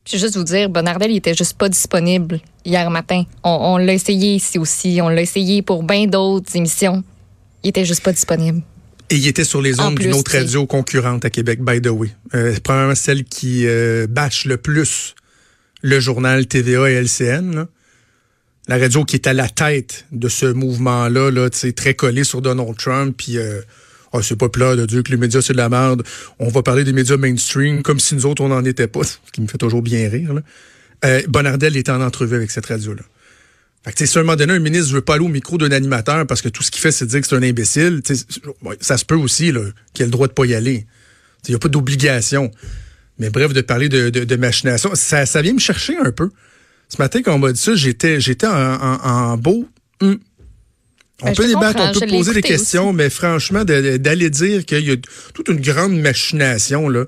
Je 0.06 0.12
vais 0.12 0.19
juste 0.19 0.37
vous 0.37 0.44
dire, 0.44 0.70
Bonardel, 0.70 1.11
il 1.11 1.17
était 1.17 1.34
juste 1.34 1.58
pas 1.58 1.69
disponible 1.69 2.40
hier 2.64 2.88
matin. 2.90 3.25
On, 3.44 3.50
on 3.50 3.76
l'a 3.76 3.93
essayé 3.93 4.37
ici 4.37 4.58
aussi. 4.58 5.00
On 5.02 5.08
l'a 5.08 5.20
essayé 5.20 5.62
pour 5.62 5.82
bien 5.82 6.06
d'autres 6.06 6.55
émissions. 6.56 7.02
Il 7.62 7.70
était 7.70 7.84
juste 7.84 8.02
pas 8.02 8.12
disponible. 8.12 8.62
Et 9.11 9.17
il 9.17 9.26
était 9.29 9.44
sur 9.44 9.62
les 9.62 9.81
ondes 9.81 9.99
d'une 9.99 10.14
autre 10.14 10.32
radio 10.32 10.67
concurrente 10.67 11.25
à 11.25 11.31
Québec, 11.31 11.61
by 11.62 11.81
the 11.81 11.88
way. 11.88 12.11
Euh, 12.35 12.56
probablement 12.62 12.94
celle 12.94 13.25
qui 13.25 13.67
euh, 13.67 14.06
bâche 14.08 14.44
le 14.47 14.56
plus 14.56 15.14
le 15.82 16.00
journal 16.00 16.47
TVA 16.47 16.91
et 16.91 16.94
LCN. 16.94 17.55
Là. 17.55 17.69
La 18.69 18.79
radio 18.79 19.05
qui 19.05 19.14
est 19.14 19.29
à 19.29 19.32
la 19.32 19.49
tête 19.49 20.06
de 20.11 20.29
ce 20.29 20.47
mouvement-là, 20.47 21.31
là, 21.31 21.49
très 21.50 21.95
collé 21.95 22.25
sur 22.25 22.42
Donald 22.42 22.76
Trump, 22.76 23.14
puis 23.16 23.38
euh, 23.38 23.61
oh, 24.12 24.23
c'est 24.23 24.37
pas 24.37 24.49
plat 24.49 24.75
de 24.75 24.85
dire 24.87 25.04
que 25.04 25.12
les 25.12 25.16
médias 25.16 25.40
c'est 25.40 25.52
de 25.52 25.59
la 25.59 25.69
merde. 25.69 26.02
On 26.40 26.49
va 26.49 26.62
parler 26.62 26.83
des 26.83 26.92
médias 26.92 27.16
mainstream 27.16 27.83
comme 27.83 28.00
si 28.00 28.16
nous 28.16 28.26
autres 28.26 28.42
on 28.42 28.49
n'en 28.49 28.64
était 28.64 28.88
pas, 28.88 29.04
ce 29.04 29.19
qui 29.33 29.40
me 29.40 29.47
fait 29.47 29.59
toujours 29.59 29.83
bien 29.83 30.09
rire. 30.09 30.35
Là. 30.35 30.40
Euh, 31.04 31.23
Bonardel 31.28 31.76
était 31.76 31.92
en 31.92 32.00
entrevue 32.00 32.35
avec 32.35 32.50
cette 32.50 32.66
radio-là. 32.66 33.02
Fait 33.87 33.93
que, 33.93 34.05
si 34.05 34.19
à 34.19 34.21
un 34.21 34.25
moment 34.25 34.37
donné, 34.37 34.52
un 34.52 34.59
ministre 34.59 34.93
veut 34.93 35.00
pas 35.00 35.14
aller 35.14 35.25
au 35.25 35.28
micro 35.28 35.59
d'un 35.59 35.71
animateur 35.71 36.26
parce 36.26 36.43
que 36.43 36.49
tout 36.49 36.62
ce 36.62 36.71
qu'il 36.73 36.81
fait, 36.81 36.90
c'est 36.90 37.07
dire 37.07 37.21
que 37.21 37.26
c'est 37.26 37.37
un 37.37 37.43
imbécile, 37.43 38.02
ça 38.81 38.99
se 38.99 39.05
peut 39.05 39.14
aussi 39.14 39.52
qu'il 39.95 40.02
ait 40.02 40.07
le 40.07 40.11
droit 40.11 40.26
de 40.26 40.33
pas 40.33 40.45
y 40.45 40.55
aller. 40.55 40.87
Il 41.47 41.52
n'y 41.52 41.55
a 41.55 41.59
pas 41.61 41.69
d'obligation. 41.69 42.50
Mais 43.19 43.31
bref, 43.31 43.52
de 43.52 43.61
parler 43.61 43.88
de, 43.88 44.11
de, 44.11 44.25
de 44.25 44.37
machination, 44.37 44.90
ça, 44.95 45.25
ça 45.25 45.40
vient 45.40 45.55
me 45.55 45.61
chercher 45.61 45.97
un 45.99 46.11
peu. 46.11 46.31
Ce 46.88 47.00
matin, 47.00 47.23
quand 47.23 47.35
on 47.35 47.38
m'a 47.38 47.52
dit 47.52 47.61
ça, 47.61 47.75
j'étais 47.76 48.21
j'étais 48.21 48.47
en, 48.49 48.75
en, 48.75 48.99
en 49.05 49.37
beau. 49.37 49.69
Hum. 50.00 50.19
On 51.23 51.26
Ben, 51.26 51.35
peut 51.35 51.47
débattre, 51.47 51.81
on 51.81 51.99
peut 51.99 52.07
poser 52.09 52.35
des 52.35 52.43
questions, 52.43 52.93
mais 52.93 53.09
franchement, 53.09 53.64
d'aller 53.64 54.28
dire 54.28 54.66
qu'il 54.66 54.85
y 54.87 54.90
a 54.90 54.97
toute 55.33 55.49
une 55.49 55.61
grande 55.61 55.99
machination, 55.99 56.90
là, 56.90 57.07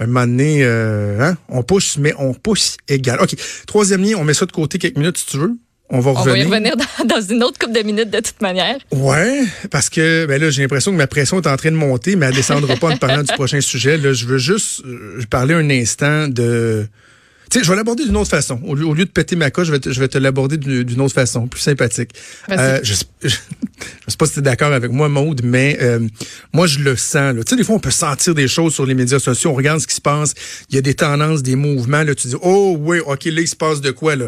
un 0.00 0.06
moment 0.06 0.26
donné, 0.26 0.64
euh, 0.64 1.20
hein, 1.20 1.36
on 1.48 1.62
pousse, 1.62 1.96
mais 1.98 2.12
on 2.18 2.34
pousse 2.34 2.76
égal. 2.88 3.18
OK. 3.22 3.36
Troisième 3.66 4.02
lien, 4.02 4.16
on 4.16 4.24
met 4.24 4.34
ça 4.34 4.46
de 4.46 4.52
côté 4.52 4.78
quelques 4.78 4.96
minutes 4.96 5.18
si 5.18 5.26
tu 5.26 5.38
veux. 5.38 5.52
On 5.88 6.00
va 6.00 6.10
On 6.10 6.14
va 6.14 6.36
y 6.38 6.42
revenir. 6.42 6.46
revenir 6.50 6.76
dans, 6.76 7.04
dans 7.04 7.20
une 7.20 7.42
autre 7.44 7.58
couple 7.58 7.72
de 7.78 7.82
minutes 7.82 8.10
de 8.10 8.18
toute 8.20 8.40
manière. 8.40 8.76
Ouais, 8.90 9.44
parce 9.70 9.88
que 9.88 10.26
ben 10.26 10.40
là, 10.40 10.50
j'ai 10.50 10.62
l'impression 10.62 10.90
que 10.90 10.96
ma 10.96 11.06
pression 11.06 11.40
est 11.40 11.46
en 11.46 11.56
train 11.56 11.70
de 11.70 11.76
monter, 11.76 12.16
mais 12.16 12.26
elle 12.26 12.34
descendra 12.34 12.74
pas 12.76 12.88
en 12.90 12.96
parlant 12.96 13.22
du 13.22 13.32
prochain 13.34 13.60
sujet. 13.60 13.96
Là, 13.96 14.12
je 14.12 14.26
veux 14.26 14.38
juste 14.38 14.82
euh, 14.84 15.20
parler 15.30 15.54
un 15.54 15.70
instant 15.70 16.26
de. 16.28 16.86
Tu 17.48 17.60
sais, 17.60 17.64
je 17.64 17.70
vais 17.70 17.76
l'aborder 17.76 18.04
d'une 18.04 18.16
autre 18.16 18.30
façon. 18.30 18.60
Au 18.64 18.74
lieu, 18.74 18.84
au 18.84 18.92
lieu 18.94 19.04
de 19.04 19.10
péter 19.10 19.36
ma 19.36 19.52
coche, 19.52 19.68
je 19.68 19.72
vais 19.72 19.78
te, 19.78 19.92
je 19.92 20.00
vais 20.00 20.08
te 20.08 20.18
l'aborder 20.18 20.56
d'une 20.56 21.00
autre 21.00 21.14
façon, 21.14 21.46
plus 21.46 21.60
sympathique. 21.60 22.10
Euh, 22.50 22.80
je, 22.82 22.94
je, 23.22 23.28
je 23.28 23.34
sais 24.08 24.16
pas 24.18 24.26
si 24.26 24.32
tu 24.32 24.38
es 24.40 24.42
d'accord 24.42 24.72
avec 24.72 24.90
moi, 24.90 25.08
Maude, 25.08 25.42
mais 25.44 25.78
euh, 25.80 26.00
moi, 26.52 26.66
je 26.66 26.80
le 26.80 26.96
sens. 26.96 27.36
Tu 27.36 27.42
sais, 27.50 27.54
des 27.56 27.62
fois, 27.62 27.76
on 27.76 27.78
peut 27.78 27.92
sentir 27.92 28.34
des 28.34 28.48
choses 28.48 28.74
sur 28.74 28.84
les 28.84 28.94
médias 28.94 29.20
sociaux. 29.20 29.50
On 29.50 29.54
regarde 29.54 29.78
ce 29.78 29.86
qui 29.86 29.94
se 29.94 30.00
passe. 30.00 30.34
Il 30.70 30.74
y 30.74 30.78
a 30.78 30.82
des 30.82 30.94
tendances, 30.94 31.44
des 31.44 31.54
mouvements. 31.54 32.02
Là, 32.02 32.16
tu 32.16 32.26
dis, 32.26 32.34
oh 32.42 32.76
oui, 32.80 32.98
OK, 33.06 33.26
là, 33.26 33.40
il 33.40 33.46
se 33.46 33.54
passe 33.54 33.80
de 33.80 33.92
quoi, 33.92 34.16
là? 34.16 34.26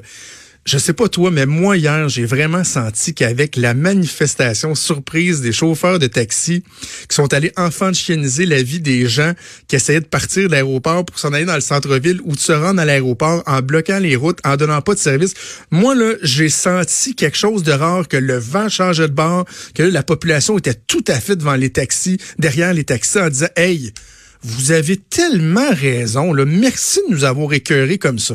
Je 0.69 0.77
sais 0.77 0.93
pas 0.93 1.09
toi, 1.09 1.31
mais 1.31 1.47
moi 1.47 1.79
hier, 1.79 2.11
j'ai 2.11 2.27
vraiment 2.27 2.63
senti 2.63 3.15
qu'avec 3.15 3.57
la 3.57 3.73
manifestation 3.73 4.75
surprise 4.75 5.41
des 5.41 5.51
chauffeurs 5.51 5.99
de 5.99 6.07
taxi 6.07 6.63
qui 7.09 7.15
sont 7.15 7.33
allés 7.33 7.53
enfantianiser 7.57 8.45
la 8.45 8.63
vie 8.63 8.81
des 8.81 9.07
gens 9.07 9.33
qui 9.67 9.77
essayaient 9.77 10.03
de 10.03 10.07
partir 10.07 10.43
de 10.43 10.53
l'aéroport 10.53 11.07
pour 11.07 11.19
s'en 11.19 11.33
aller 11.33 11.47
dans 11.47 11.55
le 11.55 11.63
centre-ville 11.63 12.21
ou 12.23 12.35
de 12.35 12.39
se 12.39 12.53
rendre 12.53 12.83
à 12.83 12.85
l'aéroport 12.85 13.43
en 13.47 13.63
bloquant 13.63 13.99
les 13.99 14.15
routes, 14.15 14.41
en 14.45 14.57
donnant 14.57 14.83
pas 14.83 14.93
de 14.93 14.99
service. 14.99 15.33
Moi, 15.71 15.95
là, 15.95 16.13
j'ai 16.23 16.51
senti 16.51 17.15
quelque 17.15 17.39
chose 17.39 17.63
de 17.63 17.73
rare, 17.73 18.07
que 18.07 18.19
le 18.19 18.37
vent 18.37 18.69
changeait 18.69 19.09
de 19.09 19.15
bord, 19.15 19.47
que 19.75 19.83
la 19.83 20.03
population 20.03 20.59
était 20.59 20.75
tout 20.75 21.05
à 21.09 21.19
fait 21.19 21.37
devant 21.37 21.57
les 21.57 21.71
taxis, 21.71 22.19
derrière 22.39 22.75
les 22.75 22.85
taxis, 22.85 23.19
en 23.19 23.31
disant, 23.31 23.49
hey, 23.57 23.95
vous 24.43 24.73
avez 24.73 24.99
tellement 24.99 25.71
raison, 25.73 26.35
là. 26.35 26.45
Merci 26.45 27.01
de 27.09 27.15
nous 27.15 27.25
avoir 27.25 27.55
écœurés 27.55 27.97
comme 27.97 28.19
ça. 28.19 28.35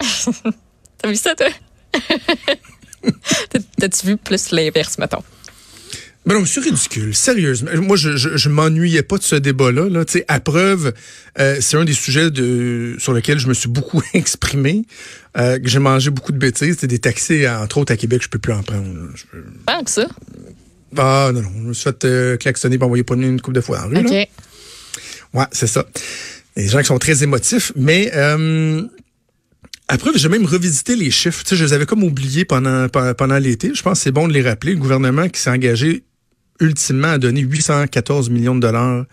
T'as 1.00 1.08
vu 1.08 1.16
ça, 1.16 1.34
toi? 1.34 1.48
T'as-tu 3.78 4.06
vu 4.06 4.16
plus 4.16 4.50
l'inverse, 4.50 4.98
mettons? 4.98 5.22
Mais 6.26 6.34
non, 6.34 6.44
c'est 6.44 6.60
ridicule, 6.60 7.14
sérieusement. 7.14 7.70
Moi, 7.76 7.96
je, 7.96 8.16
je, 8.16 8.36
je 8.36 8.48
m'ennuyais 8.50 9.02
pas 9.02 9.16
de 9.16 9.22
ce 9.22 9.36
débat-là. 9.36 9.88
Là. 9.88 10.04
à 10.28 10.40
preuve, 10.40 10.92
euh, 11.38 11.56
c'est 11.60 11.78
un 11.78 11.84
des 11.86 11.94
sujets 11.94 12.30
de, 12.30 12.96
sur 12.98 13.14
lesquels 13.14 13.38
je 13.38 13.48
me 13.48 13.54
suis 13.54 13.70
beaucoup 13.70 14.02
exprimé, 14.14 14.84
euh, 15.38 15.58
que 15.58 15.66
j'ai 15.66 15.78
mangé 15.78 16.10
beaucoup 16.10 16.32
de 16.32 16.38
bêtises. 16.38 16.76
C'est 16.78 16.86
des 16.86 16.98
taxis, 16.98 17.48
entre 17.48 17.78
autres 17.78 17.92
à 17.92 17.96
Québec, 17.96 18.22
je 18.22 18.28
peux 18.28 18.38
plus 18.38 18.52
en 18.52 18.62
prendre. 18.62 18.86
Je. 19.14 19.24
Pas 19.64 19.82
que 19.82 19.90
ça. 19.90 20.06
Ah 20.96 21.30
non, 21.32 21.40
non, 21.40 21.50
je 21.54 21.68
me 21.68 21.72
suis 21.72 21.84
fait 21.84 22.04
euh, 22.04 22.36
klaxonner 22.36 22.76
et 22.76 22.82
envoyer 22.82 23.04
pas 23.04 23.14
une 23.14 23.40
coupe 23.40 23.54
de 23.54 23.60
fois 23.60 23.80
en 23.80 23.88
rue. 23.88 23.96
OK. 23.98 24.10
Là. 24.10 24.24
Ouais, 25.32 25.46
c'est 25.52 25.68
ça. 25.68 25.86
Des 26.56 26.68
gens 26.68 26.80
qui 26.80 26.86
sont 26.86 26.98
très 26.98 27.22
émotifs, 27.22 27.72
mais 27.76 28.10
euh, 28.14 28.82
après, 29.92 30.12
j'ai 30.14 30.28
même 30.28 30.46
revisité 30.46 30.94
les 30.94 31.10
chiffres. 31.10 31.42
Tu 31.42 31.48
sais, 31.48 31.56
je 31.56 31.64
les 31.64 31.72
avais 31.72 31.84
comme 31.84 32.04
oubliés 32.04 32.44
pendant, 32.44 32.88
pendant 32.88 33.38
l'été. 33.38 33.72
Je 33.74 33.82
pense 33.82 33.98
que 33.98 34.04
c'est 34.04 34.12
bon 34.12 34.28
de 34.28 34.32
les 34.32 34.40
rappeler. 34.40 34.74
Le 34.74 34.78
gouvernement 34.78 35.28
qui 35.28 35.40
s'est 35.40 35.50
engagé 35.50 36.04
ultimement 36.60 37.08
à 37.08 37.18
donner 37.18 37.40
814 37.40 38.30
millions 38.30 38.54
de 38.54 38.60
dollars 38.60 39.06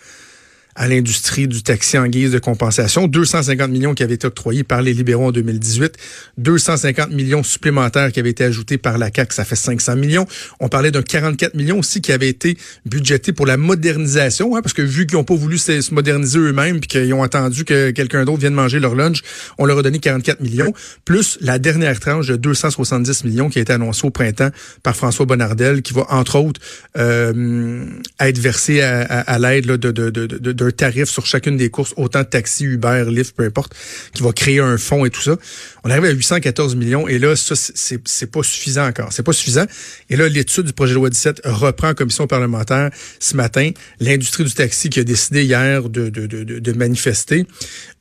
à 0.78 0.88
l'industrie 0.88 1.48
du 1.48 1.64
taxi 1.64 1.98
en 1.98 2.08
guise 2.08 2.32
de 2.32 2.40
compensation. 2.40 3.08
250 3.08 3.70
millions 3.72 3.96
qui 3.96 4.04
avaient 4.04 4.14
été 4.14 4.28
octroyés 4.28 4.64
par 4.64 4.84
les 4.84 4.94
libéraux 4.94 5.28
en 5.28 5.32
2018. 5.32 5.96
250 6.38 7.10
millions 7.12 7.42
supplémentaires 7.42 8.12
qui 8.12 8.20
avaient 8.20 8.30
été 8.30 8.44
ajoutés 8.44 8.78
par 8.78 9.00
la 9.00 9.10
CAQ, 9.14 9.34
ça 9.34 9.44
fait 9.44 9.56
500 9.56 9.96
millions. 9.96 10.28
On 10.60 10.70
parlait 10.70 10.92
d'un 10.92 11.02
44 11.02 11.56
millions 11.56 11.80
aussi 11.80 12.00
qui 12.00 12.12
avait 12.12 12.30
été 12.30 12.58
budgété 12.86 13.34
pour 13.34 13.48
la 13.48 13.58
modernisation, 13.58 14.56
hein, 14.56 14.62
parce 14.62 14.74
que 14.74 14.84
vu 14.84 15.08
qu'ils 15.08 15.18
n'ont 15.18 15.24
pas 15.24 15.36
voulu 15.36 15.58
se, 15.58 15.82
se 15.82 15.94
moderniser 15.94 16.38
eux-mêmes 16.38 16.80
puis 16.80 16.88
qu'ils 16.88 17.14
ont 17.14 17.24
attendu 17.24 17.66
que 17.66 17.90
quelqu'un 17.90 18.24
d'autre 18.24 18.40
vienne 18.40 18.54
manger 18.54 18.80
leur 18.80 18.94
lunch, 18.94 19.24
on 19.58 19.66
leur 19.66 19.80
a 19.80 19.82
donné 19.82 19.98
44 19.98 20.42
millions, 20.42 20.74
plus 21.06 21.40
la 21.42 21.58
dernière 21.58 22.00
tranche 22.00 22.28
de 22.28 22.36
270 22.36 23.24
millions 23.24 23.50
qui 23.50 23.58
a 23.58 23.64
été 23.64 23.74
annoncée 23.74 24.06
au 24.06 24.12
printemps 24.12 24.52
par 24.84 24.96
François 24.96 25.26
Bonnardel, 25.26 25.82
qui 25.82 25.94
va, 25.94 26.06
entre 26.10 26.36
autres, 26.38 26.62
euh, 26.98 27.84
être 28.20 28.38
versée 28.38 28.82
à 28.82 29.40
l'aide 29.40 29.66
de, 29.66 29.92
de, 29.92 30.10
de, 30.10 30.28
de, 30.28 30.67
de 30.68 30.72
un 30.72 30.72
tarif 30.72 31.10
sur 31.10 31.26
chacune 31.26 31.58
des 31.58 31.70
courses, 31.70 31.94
autant 31.98 32.24
taxi, 32.24 32.66
Uber, 32.66 33.06
Lyft, 33.10 33.36
peu 33.36 33.44
importe, 33.44 33.74
qui 34.14 34.24
va 34.24 34.32
créer 34.32 34.60
un 34.60 34.78
fonds 34.78 35.06
et 35.06 35.10
tout 35.10 35.22
ça. 35.22 35.38
On 35.84 35.90
arrive 35.90 36.06
à 36.06 36.12
814 36.12 36.76
millions 36.76 37.08
et 37.08 37.20
là, 37.20 37.36
ça, 37.36 37.56
c'est, 37.56 38.32
pas 38.32 38.44
suffisant 38.44 38.88
encore. 38.88 39.12
C'est 39.12 39.24
pas 39.24 39.34
suffisant. 39.34 39.66
Et 40.10 40.16
là, 40.16 40.28
l'étude 40.28 40.66
du 40.66 40.74
projet 40.74 40.92
de 40.92 40.96
loi 40.96 41.10
17 41.10 41.42
reprend 41.46 41.90
en 41.90 41.94
commission 41.94 42.28
parlementaire 42.28 42.90
ce 43.20 43.36
matin. 43.36 43.72
L'industrie 44.00 44.44
du 44.44 44.54
taxi 44.54 44.90
qui 44.90 45.00
a 45.00 45.04
décidé 45.04 45.44
hier 45.44 45.84
de, 45.90 46.10
de, 46.10 46.28
de, 46.28 46.44
de 46.44 46.74
manifester. 46.74 47.46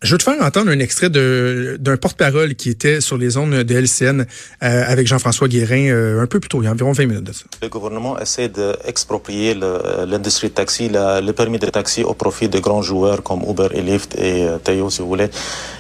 Je 0.03 0.13
veux 0.13 0.19
te 0.19 0.25
faire 0.25 0.43
entendre 0.43 0.71
un 0.71 0.79
extrait 0.79 1.11
d'un 1.11 1.97
porte-parole 1.97 2.55
qui 2.55 2.71
était 2.71 3.01
sur 3.01 3.17
les 3.17 3.31
zones 3.31 3.63
de 3.63 3.75
LCN 3.75 4.21
euh, 4.21 4.25
avec 4.87 5.07
Jean-François 5.07 5.49
Guérin 5.49 5.89
euh, 5.89 6.23
un 6.23 6.27
peu 6.27 6.41
plus 6.41 6.49
tôt, 6.49 6.63
il 6.63 6.67
y 6.67 6.69
a 6.69 6.71
environ 6.71 6.93
20 6.93 7.07
minutes. 7.07 7.45
Le 7.63 7.69
gouvernement 7.69 8.19
essaie 8.19 8.49
d'exproprier 8.49 9.55
l'industrie 9.55 10.49
de 10.49 10.55
taxi, 10.55 10.89
la, 10.89 11.21
le 11.21 11.33
permis 11.33 11.59
de 11.59 11.67
taxi 11.67 12.03
au 12.03 12.15
profit 12.15 12.49
de 12.49 12.56
grands 12.61 12.83
joueurs 12.83 13.23
comme 13.23 13.43
Uber 13.49 13.69
et 13.73 13.83
Lyft 13.83 14.15
et 14.19 14.45
euh, 14.45 14.59
Théo, 14.59 14.91
si 14.91 15.01
vous 15.01 15.09
voulez, 15.09 15.29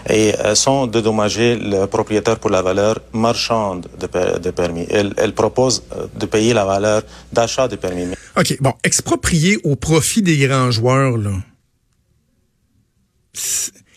et 0.09 0.35
euh, 0.38 0.54
sans 0.54 0.87
dédommager 0.87 1.56
le 1.56 1.87
propriétaire 1.87 2.38
pour 2.38 2.50
la 2.50 2.62
valeur 2.62 3.00
marchande 3.12 3.88
de, 4.00 4.06
per, 4.06 4.38
de 4.42 4.50
permis. 4.50 4.87
Elle, 4.90 5.14
elle, 5.16 5.33
propose 5.33 5.83
euh, 5.92 6.06
de 6.18 6.26
payer 6.26 6.54
la 6.54 6.64
valeur 6.64 7.02
d'achat 7.33 7.68
de 7.68 7.76
permis. 7.76 8.06
OK, 8.37 8.56
bon, 8.61 8.75
exproprier 8.85 9.59
au 9.64 9.76
profit 9.76 10.23
des 10.23 10.38
grands 10.38 10.71
joueurs, 10.71 11.16
là. 11.16 11.33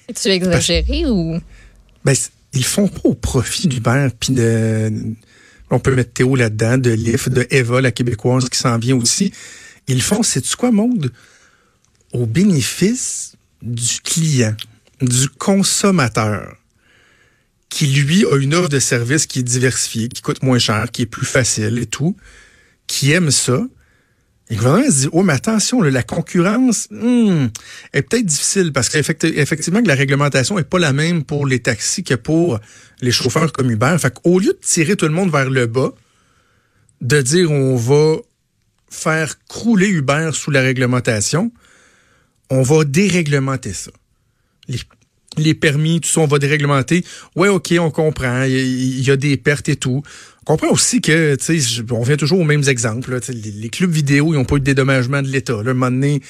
Es-tu 0.10 0.30
exagéré 0.30 1.06
ou? 1.06 1.40
Ben, 2.04 2.16
ils 2.54 2.66
font 2.66 2.88
pas 2.88 3.02
au 3.04 3.14
profit 3.14 3.68
d'Uber 3.68 4.08
puis 4.20 4.34
de. 4.34 4.92
On 5.72 5.80
peut 5.80 5.94
mettre 5.94 6.14
Théo 6.14 6.36
là-dedans, 6.36 6.78
de 6.78 6.90
Lyft, 6.90 7.30
de 7.30 7.46
Eva, 7.52 7.80
la 7.80 7.92
québécoise 7.92 8.50
qui 8.50 8.58
s'en 8.58 8.78
vient 8.80 8.98
aussi. 8.98 9.32
Ils 9.88 10.02
font, 10.02 10.24
c'est-tu 10.24 10.56
quoi, 10.56 10.72
Maude? 10.72 11.12
Au 12.14 12.26
bénéfice 12.26 13.36
du 13.62 14.02
client, 14.02 14.56
du 15.02 15.30
consommateur, 15.30 16.56
qui 17.70 17.88
lui 17.88 18.26
a 18.26 18.36
une 18.38 18.56
offre 18.56 18.70
de 18.70 18.80
service 18.80 19.28
qui 19.28 19.40
est 19.40 19.44
diversifiée, 19.44 20.10
qui 20.10 20.22
coûte 20.22 20.44
moins 20.44 20.60
cher, 20.60 20.92
qui 20.92 21.04
est 21.04 21.06
plus 21.06 21.26
facile 21.26 21.78
et 21.78 21.86
tout, 21.86 22.16
qui 22.88 23.12
aime 23.12 23.32
ça. 23.32 23.62
Et 24.50 24.56
le 24.56 24.62
gouvernement 24.62 24.92
se 24.92 24.98
dit, 25.02 25.10
oh, 25.12 25.22
mais 25.22 25.34
attention, 25.34 25.82
la 25.84 26.02
concurrence 26.02 26.88
hmm, 26.90 27.48
est 27.94 28.02
peut-être 28.02 28.26
difficile 28.26 28.74
parce 28.74 28.90
qu'effectivement, 28.90 29.84
que 29.84 29.88
la 29.88 29.94
réglementation 29.94 30.58
est 30.58 30.64
pas 30.64 30.80
la 30.80 30.92
même 30.92 31.24
pour 31.24 31.46
les 31.46 31.60
taxis 31.60 32.04
que 32.04 32.16
pour 32.16 32.60
les 33.02 33.12
chauffeurs 33.12 33.52
comme 33.52 33.70
Uber. 33.70 33.96
Fait 34.00 34.12
qu'au 34.12 34.40
lieu 34.40 34.54
de 34.54 34.60
tirer 34.60 34.96
tout 34.96 35.06
le 35.06 35.14
monde 35.14 35.32
vers 35.32 35.52
le 35.52 35.68
bas, 35.68 35.94
de 37.02 37.22
dire 37.22 37.52
on 37.52 37.76
va 37.76 38.16
faire 38.90 39.36
crouler 39.48 39.88
Uber 39.88 40.32
sous 40.34 40.50
la 40.50 40.62
réglementation, 40.62 41.52
on 42.50 42.62
va 42.62 42.84
déréglementer 42.84 43.74
ça. 43.74 43.92
Les, 44.68 44.80
les 45.38 45.54
permis, 45.54 46.02
tout 46.02 46.10
ça, 46.10 46.22
on 46.22 46.28
va 46.28 46.40
déréglementer. 46.40 47.04
Ouais, 47.36 47.48
OK, 47.48 47.74
on 47.80 47.92
comprend. 47.92 48.44
Il 48.44 48.54
y, 48.54 49.02
y, 49.02 49.12
a 49.12 49.16
des 49.16 49.38
pertes 49.38 49.70
et 49.70 49.76
tout. 49.76 50.02
On 50.42 50.54
comprend 50.54 50.72
aussi 50.72 51.00
que, 51.02 51.36
tu 51.36 51.62
sais, 51.62 51.82
on 51.92 52.02
vient 52.02 52.18
toujours 52.18 52.40
aux 52.40 52.44
mêmes 52.44 52.68
exemples. 52.68 53.12
Là, 53.12 53.20
les, 53.30 53.52
les, 53.52 53.70
clubs 53.70 53.92
vidéo, 53.92 54.34
ils 54.34 54.38
n'ont 54.38 54.46
pas 54.46 54.56
eu 54.56 54.60
de 54.60 54.66
dédommagement 54.66 55.22
de 55.22 55.28
l'État. 55.28 55.62
Là, 55.62 55.72
un 55.72 55.74
moment 55.74 55.92
donné, 55.92 56.22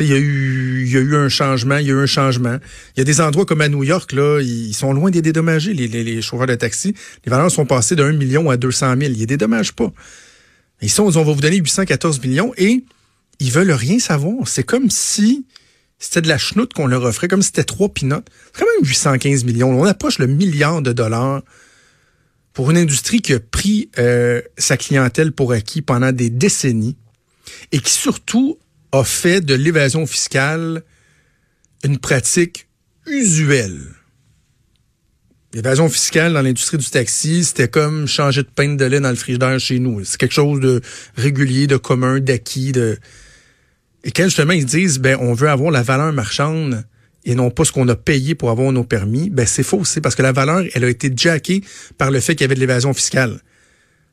il 0.00 0.06
y, 0.06 0.12
a 0.12 0.18
eu, 0.18 0.86
y 0.88 0.96
a 0.96 1.00
eu 1.00 1.14
un 1.14 1.28
changement, 1.28 1.76
il 1.76 1.86
y 1.86 1.90
a 1.90 1.94
eu 1.94 1.98
un 1.98 2.06
changement. 2.06 2.58
Il 2.96 2.98
y 2.98 3.02
a 3.02 3.04
des 3.04 3.20
endroits 3.20 3.46
comme 3.46 3.60
à 3.60 3.68
New 3.68 3.84
York, 3.84 4.12
là, 4.12 4.40
ils 4.40 4.74
sont 4.74 4.92
loin 4.92 5.10
des 5.10 5.22
dédommagés, 5.22 5.74
les, 5.74 5.86
les, 5.86 6.02
les 6.02 6.22
chauffeurs 6.22 6.48
de 6.48 6.56
taxi. 6.56 6.94
Les 7.24 7.30
valeurs 7.30 7.50
sont 7.50 7.66
passées 7.66 7.94
d'un 7.94 8.12
million 8.12 8.50
à 8.50 8.56
200 8.56 8.96
000. 8.98 9.12
Ils 9.12 9.18
les 9.18 9.26
dédommagent 9.26 9.74
pas. 9.74 9.92
Ils 10.82 10.90
sont, 10.90 11.04
on 11.04 11.10
va 11.22 11.32
vous 11.32 11.40
donner 11.40 11.56
814 11.56 12.20
millions 12.22 12.52
et 12.56 12.84
ils 13.40 13.52
veulent 13.52 13.70
rien 13.70 13.98
savoir. 13.98 14.48
C'est 14.48 14.64
comme 14.64 14.90
si 14.90 15.44
c'était 15.98 16.22
de 16.22 16.28
la 16.28 16.38
chenoute 16.38 16.72
qu'on 16.72 16.86
leur 16.86 17.02
offrait, 17.02 17.28
comme 17.28 17.42
si 17.42 17.46
c'était 17.46 17.64
trois 17.64 17.88
pinottes. 17.88 18.28
C'est 18.52 18.60
quand 18.60 18.70
même 18.76 18.88
815 18.88 19.44
millions. 19.44 19.70
On 19.70 19.84
approche 19.84 20.18
le 20.18 20.26
milliard 20.26 20.80
de 20.80 20.92
dollars 20.92 21.42
pour 22.52 22.70
une 22.70 22.76
industrie 22.76 23.20
qui 23.20 23.34
a 23.34 23.40
pris 23.40 23.90
euh, 23.98 24.40
sa 24.56 24.76
clientèle 24.76 25.32
pour 25.32 25.52
acquis 25.52 25.82
pendant 25.82 26.12
des 26.12 26.30
décennies 26.30 26.96
et 27.72 27.80
qui 27.80 27.92
surtout 27.92 28.58
a 28.92 29.04
fait 29.04 29.40
de 29.40 29.54
l'évasion 29.54 30.06
fiscale 30.06 30.82
une 31.84 31.98
pratique 31.98 32.68
usuelle. 33.06 33.80
L'évasion 35.54 35.88
fiscale 35.88 36.34
dans 36.34 36.42
l'industrie 36.42 36.76
du 36.76 36.88
taxi, 36.90 37.44
c'était 37.44 37.68
comme 37.68 38.06
changer 38.06 38.42
de 38.42 38.48
pain 38.54 38.74
de 38.74 38.84
lait 38.84 39.00
dans 39.00 39.10
le 39.10 39.16
frigidaire 39.16 39.58
chez 39.58 39.78
nous. 39.78 40.04
C'est 40.04 40.18
quelque 40.18 40.34
chose 40.34 40.60
de 40.60 40.82
régulier, 41.16 41.66
de 41.66 41.76
commun, 41.76 42.20
d'acquis, 42.20 42.72
de... 42.72 42.98
Et 44.04 44.10
quand 44.10 44.24
justement 44.24 44.52
ils 44.52 44.66
disent, 44.66 44.98
ben, 44.98 45.16
on 45.20 45.34
veut 45.34 45.48
avoir 45.48 45.70
la 45.70 45.82
valeur 45.82 46.12
marchande 46.12 46.84
et 47.24 47.34
non 47.34 47.50
pas 47.50 47.64
ce 47.64 47.72
qu'on 47.72 47.88
a 47.88 47.96
payé 47.96 48.34
pour 48.34 48.50
avoir 48.50 48.72
nos 48.72 48.84
permis, 48.84 49.30
ben, 49.30 49.46
c'est 49.46 49.62
faux 49.62 49.78
aussi 49.78 50.00
parce 50.00 50.14
que 50.14 50.22
la 50.22 50.32
valeur, 50.32 50.64
elle 50.74 50.84
a 50.84 50.88
été 50.88 51.12
jackée 51.14 51.62
par 51.96 52.10
le 52.10 52.20
fait 52.20 52.34
qu'il 52.34 52.42
y 52.42 52.44
avait 52.44 52.54
de 52.54 52.60
l'évasion 52.60 52.94
fiscale. 52.94 53.40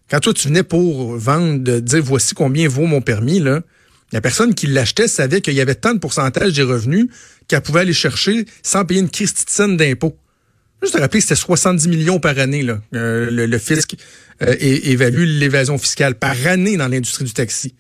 Quand 0.09 0.19
toi, 0.19 0.33
tu 0.33 0.47
venais 0.47 0.63
pour 0.63 1.15
vendre, 1.17 1.59
de 1.59 1.79
dire 1.79 2.03
voici 2.03 2.35
combien 2.35 2.67
vaut 2.67 2.85
mon 2.85 3.01
permis, 3.01 3.39
là, 3.39 3.61
la 4.11 4.21
personne 4.21 4.53
qui 4.53 4.67
l'achetait 4.67 5.07
savait 5.07 5.41
qu'il 5.41 5.55
y 5.55 5.61
avait 5.61 5.75
tant 5.75 5.93
de 5.93 5.99
pourcentage 5.99 6.53
des 6.53 6.61
revenus 6.61 7.07
qu'elle 7.47 7.61
pouvait 7.61 7.81
aller 7.81 7.93
chercher 7.93 8.45
sans 8.61 8.85
payer 8.85 9.01
une 9.01 9.09
christitienne 9.09 9.77
d'impôt. 9.77 10.17
Juste 10.81 10.95
te 10.95 11.01
rappeler 11.01 11.19
que 11.19 11.27
c'était 11.27 11.39
70 11.39 11.87
millions 11.87 12.19
par 12.19 12.37
année, 12.37 12.61
là, 12.61 12.79
euh, 12.93 13.31
le, 13.31 13.45
le, 13.45 13.57
fisc 13.57 13.95
euh, 14.41 14.55
évalue 14.59 15.23
l'évasion 15.39 15.77
fiscale 15.77 16.15
par 16.15 16.35
année 16.45 16.77
dans 16.77 16.87
l'industrie 16.87 17.25
du 17.25 17.33
taxi. 17.33 17.73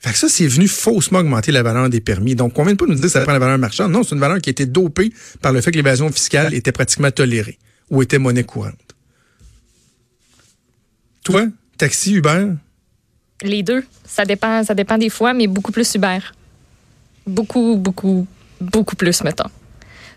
Fait 0.00 0.12
que 0.12 0.18
ça, 0.18 0.28
c'est 0.28 0.46
venu 0.46 0.68
faussement 0.68 1.18
augmenter 1.18 1.50
la 1.50 1.62
valeur 1.62 1.90
des 1.90 2.00
permis. 2.00 2.34
Donc, 2.34 2.58
on 2.58 2.64
vient 2.64 2.76
pas 2.76 2.86
nous 2.86 2.94
dire 2.94 3.02
que 3.02 3.08
ça 3.08 3.22
prend 3.22 3.32
la 3.32 3.38
valeur 3.38 3.58
marchande. 3.58 3.90
Non, 3.90 4.04
c'est 4.04 4.14
une 4.14 4.20
valeur 4.20 4.38
qui 4.38 4.50
a 4.50 4.52
été 4.52 4.64
dopée 4.64 5.12
par 5.42 5.52
le 5.52 5.60
fait 5.60 5.72
que 5.72 5.76
l'évasion 5.76 6.10
fiscale 6.12 6.54
était 6.54 6.72
pratiquement 6.72 7.10
tolérée 7.10 7.58
ou 7.90 8.02
était 8.02 8.18
monnaie 8.18 8.44
courante. 8.44 8.74
Toi, 11.24 11.46
taxi, 11.76 12.14
Uber? 12.14 12.52
Les 13.42 13.62
deux. 13.62 13.84
Ça 14.04 14.24
dépend, 14.24 14.62
ça 14.64 14.74
dépend 14.74 14.98
des 14.98 15.10
fois, 15.10 15.34
mais 15.34 15.46
beaucoup 15.46 15.72
plus 15.72 15.94
Uber. 15.94 16.18
Beaucoup, 17.26 17.76
beaucoup, 17.76 18.26
beaucoup 18.60 18.96
plus, 18.96 19.22
mettons. 19.24 19.50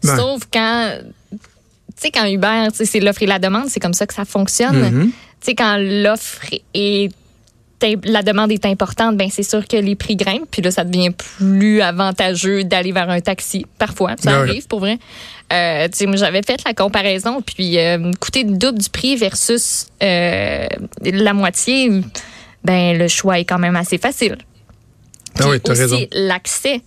Ben. 0.04 0.16
Sauf 0.16 0.44
quand 0.52 1.00
tu 1.32 2.08
sais, 2.08 2.12
quand 2.12 2.26
Uber, 2.26 2.70
c'est 2.74 3.00
l'offre 3.00 3.22
et 3.24 3.28
la 3.28 3.38
demande, 3.40 3.68
c'est 3.68 3.80
comme 3.80 3.94
ça 3.94 4.08
que 4.08 4.14
ça 4.14 4.26
fonctionne. 4.26 4.92
Mhm. 4.92 5.06
Tu 5.08 5.14
sais, 5.42 5.56
quand 5.56 5.78
l'offre 5.78 6.42
est 6.74 7.12
la 8.04 8.24
demande 8.24 8.52
est 8.52 8.66
importante, 8.66 9.18
ben 9.18 9.30
c'est 9.32 9.44
sûr 9.44 9.68
que 9.68 9.78
les 9.78 9.96
prix 9.96 10.16
grimpent, 10.16 10.50
puis 10.50 10.62
là 10.62 10.72
ça 10.72 10.84
devient 10.84 11.12
plus 11.12 11.82
avantageux 11.82 12.64
d'aller 12.64 12.92
vers 12.92 13.10
un 13.10 13.22
taxi. 13.22 13.66
Parfois, 13.78 14.16
ça 14.20 14.32
Ah 14.34 14.40
arrive 14.40 14.68
pour 14.68 14.80
vrai. 14.80 14.98
Euh, 15.52 15.88
tu 15.88 15.98
sais, 15.98 16.06
moi 16.06 16.16
j'avais 16.16 16.42
fait 16.42 16.62
la 16.66 16.74
comparaison, 16.74 17.42
puis 17.42 17.78
euh, 17.78 18.12
coûter 18.20 18.44
le 18.44 18.58
double 18.58 18.80
du 18.80 18.90
prix 18.90 19.16
versus 19.16 19.88
euh, 20.02 20.68
la 21.04 21.34
moitié, 21.34 21.90
ben 22.64 22.98
le 22.98 23.08
choix 23.08 23.40
est 23.40 23.46
quand 23.46 23.60
même 23.60 23.76
assez 23.76 23.98
facile. 23.98 24.38
Ah 25.40 25.50
oui, 25.50 25.60
t'as 25.60 25.74
aussi, 25.74 25.82
raison. 25.82 25.98
l'accès 26.12 26.82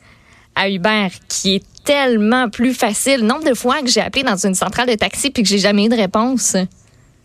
à 0.54 0.68
Uber 0.68 1.08
qui 1.28 1.56
est 1.56 1.64
tellement 1.84 2.48
plus 2.48 2.74
facile. 2.74 3.24
Nombre 3.24 3.44
de 3.44 3.54
fois 3.54 3.82
que 3.82 3.88
j'ai 3.88 4.00
appelé 4.00 4.22
dans 4.22 4.36
une 4.36 4.54
centrale 4.54 4.88
de 4.88 4.94
taxi 4.94 5.30
puis 5.30 5.42
que 5.42 5.48
j'ai 5.48 5.58
jamais 5.58 5.86
eu 5.86 5.88
de 5.88 5.96
réponse. 5.96 6.56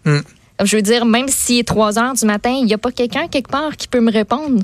Hmm. 0.06 0.20
Je 0.64 0.76
veux 0.76 0.82
dire, 0.82 1.06
même 1.06 1.28
s'il 1.30 1.60
est 1.60 1.68
3 1.68 1.98
heures 2.00 2.14
du 2.14 2.26
matin, 2.26 2.52
il 2.52 2.66
n'y 2.66 2.74
a 2.74 2.78
pas 2.78 2.92
quelqu'un 2.92 3.28
quelque 3.28 3.50
part 3.50 3.76
qui 3.78 3.88
peut 3.88 4.02
me 4.02 4.12
répondre. 4.12 4.62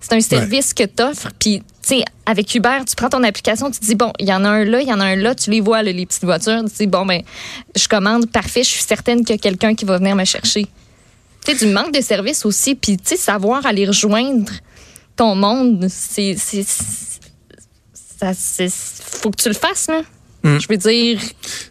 C'est 0.00 0.14
un 0.14 0.20
service 0.20 0.72
que 0.74 0.84
tu 0.84 1.02
offres. 1.02 1.28
Puis, 1.38 1.60
tu 1.82 1.88
sais, 1.96 2.04
avec 2.26 2.54
Uber, 2.54 2.78
tu 2.88 2.94
prends 2.96 3.08
ton 3.10 3.22
application, 3.22 3.70
tu 3.70 3.80
te 3.80 3.84
dis, 3.84 3.94
bon, 3.94 4.12
il 4.18 4.26
y 4.28 4.32
en 4.32 4.44
a 4.44 4.48
un 4.48 4.64
là, 4.64 4.80
il 4.80 4.88
y 4.88 4.92
en 4.92 5.00
a 5.00 5.04
un 5.04 5.16
là, 5.16 5.34
tu 5.34 5.50
les 5.50 5.60
vois, 5.60 5.82
là, 5.82 5.92
les 5.92 6.06
petites 6.06 6.24
voitures. 6.24 6.62
Tu 6.64 6.76
dis, 6.80 6.86
bon, 6.86 7.04
ben, 7.04 7.22
je 7.76 7.86
commande, 7.88 8.30
parfait, 8.30 8.62
je 8.62 8.70
suis 8.70 8.82
certaine 8.82 9.20
qu'il 9.24 9.30
y 9.36 9.38
a 9.38 9.38
quelqu'un 9.38 9.74
qui 9.74 9.84
va 9.84 9.98
venir 9.98 10.16
me 10.16 10.24
chercher. 10.24 10.64
Tu 11.44 11.56
sais, 11.56 11.66
du 11.66 11.72
manque 11.72 11.92
de 11.94 12.00
service 12.00 12.44
aussi. 12.46 12.74
Puis, 12.74 12.96
tu 12.96 13.08
sais, 13.10 13.16
savoir 13.16 13.64
aller 13.66 13.86
rejoindre 13.86 14.50
ton 15.16 15.34
monde, 15.34 15.86
c'est. 15.90 16.34
c'est- 16.38 16.66
ça, 18.20 18.32
faut 18.34 19.30
que 19.30 19.42
tu 19.42 19.48
le 19.48 19.54
fasses, 19.54 19.88
là. 19.88 20.02
Mm. 20.42 20.58
Je 20.58 20.66
veux 20.68 20.76
dire, 20.76 21.18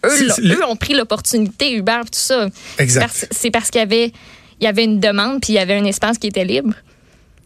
eux, 0.05 0.09
C'est- 0.09 0.25
là, 0.25 0.33
c'est 0.35 0.41
le- 0.43 0.55
eux 0.55 0.65
ont 0.65 0.75
pris 0.75 0.93
l'opportunité, 0.93 1.73
Uber, 1.73 2.01
tout 2.05 2.09
ça. 2.19 2.49
Exact. 2.77 3.27
C'est 3.31 3.51
parce 3.51 3.69
qu'il 3.71 3.79
y 3.79 3.83
avait, 3.83 4.11
il 4.59 4.63
y 4.63 4.67
avait 4.67 4.83
une 4.83 4.99
demande 4.99 5.41
puis 5.41 5.53
il 5.53 5.55
y 5.55 5.59
avait 5.59 5.75
un 5.75 5.85
espace 5.85 6.17
qui 6.17 6.27
était 6.27 6.45
libre. 6.45 6.73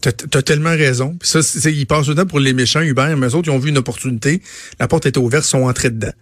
T'as 0.00 0.10
as 0.38 0.42
tellement 0.42 0.70
raison. 0.70 1.16
Puis 1.18 1.28
ça, 1.28 1.42
c'est- 1.42 1.72
ils 1.72 1.86
passent 1.86 2.08
temps 2.14 2.26
pour 2.26 2.38
les 2.40 2.52
méchants 2.52 2.82
Uber, 2.82 3.14
mais 3.16 3.28
eux 3.28 3.34
autres, 3.36 3.48
ils 3.48 3.52
ont 3.54 3.58
vu 3.58 3.70
une 3.70 3.78
opportunité. 3.78 4.42
La 4.78 4.86
porte 4.86 5.06
était 5.06 5.18
ouverte, 5.18 5.46
ils 5.46 5.48
sont 5.48 5.62
entrés 5.62 5.90
dedans. 5.90 6.12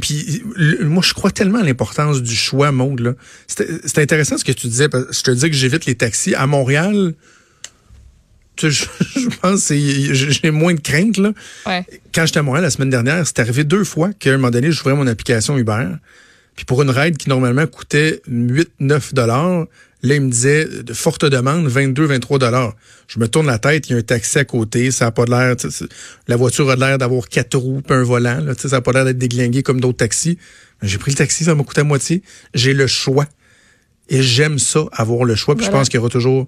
Puis 0.00 0.42
moi, 0.80 1.02
je 1.06 1.12
crois 1.14 1.30
tellement 1.30 1.60
à 1.60 1.62
l'importance 1.62 2.22
du 2.22 2.34
choix. 2.34 2.72
C'était 3.46 3.68
c'était 3.84 4.02
intéressant 4.02 4.38
ce 4.38 4.44
que 4.44 4.50
tu 4.52 4.66
disais. 4.66 4.88
parce 4.88 5.04
que 5.04 5.12
je 5.14 5.22
te 5.22 5.30
disais 5.30 5.50
que 5.50 5.56
j'évite 5.56 5.84
les 5.86 5.94
taxis. 5.94 6.34
À 6.34 6.46
Montréal, 6.46 7.14
je, 8.60 8.68
je 8.68 9.28
pense 9.40 9.60
que 9.60 9.66
c'est- 9.68 10.14
j'ai 10.14 10.50
moins 10.50 10.74
de 10.74 10.80
crainte. 10.80 11.16
Là. 11.16 11.32
Ouais. 11.66 11.84
Quand 12.14 12.26
j'étais 12.26 12.38
à 12.38 12.42
Montréal 12.42 12.64
la 12.64 12.70
semaine 12.70 12.90
dernière, 12.90 13.26
c'est 13.26 13.38
arrivé 13.40 13.64
deux 13.64 13.84
fois 13.84 14.10
qu'à 14.12 14.30
un 14.30 14.36
moment 14.36 14.50
donné, 14.50 14.70
j'ouvrais 14.72 14.94
mon 14.94 15.06
application 15.06 15.56
Uber. 15.58 15.86
Puis 16.56 16.64
pour 16.64 16.82
une 16.82 16.90
ride 16.90 17.16
qui 17.16 17.28
normalement 17.28 17.66
coûtait 17.66 18.22
8-9 18.28 19.12
dollars, 19.12 19.66
là, 20.02 20.14
il 20.14 20.20
me 20.20 20.30
disait 20.30 20.66
de 20.66 20.92
forte 20.92 21.24
demande, 21.24 21.66
22-23 21.68 22.38
dollars. 22.38 22.74
Je 23.08 23.18
me 23.18 23.26
tourne 23.26 23.46
la 23.48 23.58
tête, 23.58 23.88
il 23.88 23.92
y 23.92 23.94
a 23.96 23.98
un 23.98 24.02
taxi 24.02 24.38
à 24.38 24.44
côté, 24.44 24.90
ça 24.92 25.06
a 25.06 25.10
pas 25.10 25.24
l'air, 25.24 25.56
la 26.28 26.36
voiture 26.36 26.70
a 26.70 26.76
l'air 26.76 26.96
d'avoir 26.98 27.28
quatre 27.28 27.56
roues 27.56 27.82
puis 27.84 27.96
un 27.96 28.04
volant, 28.04 28.38
là, 28.40 28.52
ça 28.56 28.76
a 28.76 28.80
pas 28.80 28.92
l'air 28.92 29.04
d'être 29.04 29.18
déglingué 29.18 29.62
comme 29.64 29.80
d'autres 29.80 29.98
taxis. 29.98 30.38
J'ai 30.82 30.98
pris 30.98 31.10
le 31.10 31.16
taxi, 31.16 31.44
ça 31.44 31.54
m'a 31.56 31.64
coûté 31.64 31.80
à 31.80 31.84
moitié. 31.84 32.22
J'ai 32.54 32.72
le 32.74 32.86
choix. 32.86 33.26
Et 34.10 34.22
j'aime 34.22 34.58
ça, 34.58 34.84
avoir 34.92 35.24
le 35.24 35.34
choix. 35.34 35.56
Puis 35.56 35.64
je 35.64 35.70
pense 35.70 35.88
qu'il 35.88 35.96
y 35.96 36.00
aura 36.00 36.10
toujours 36.10 36.46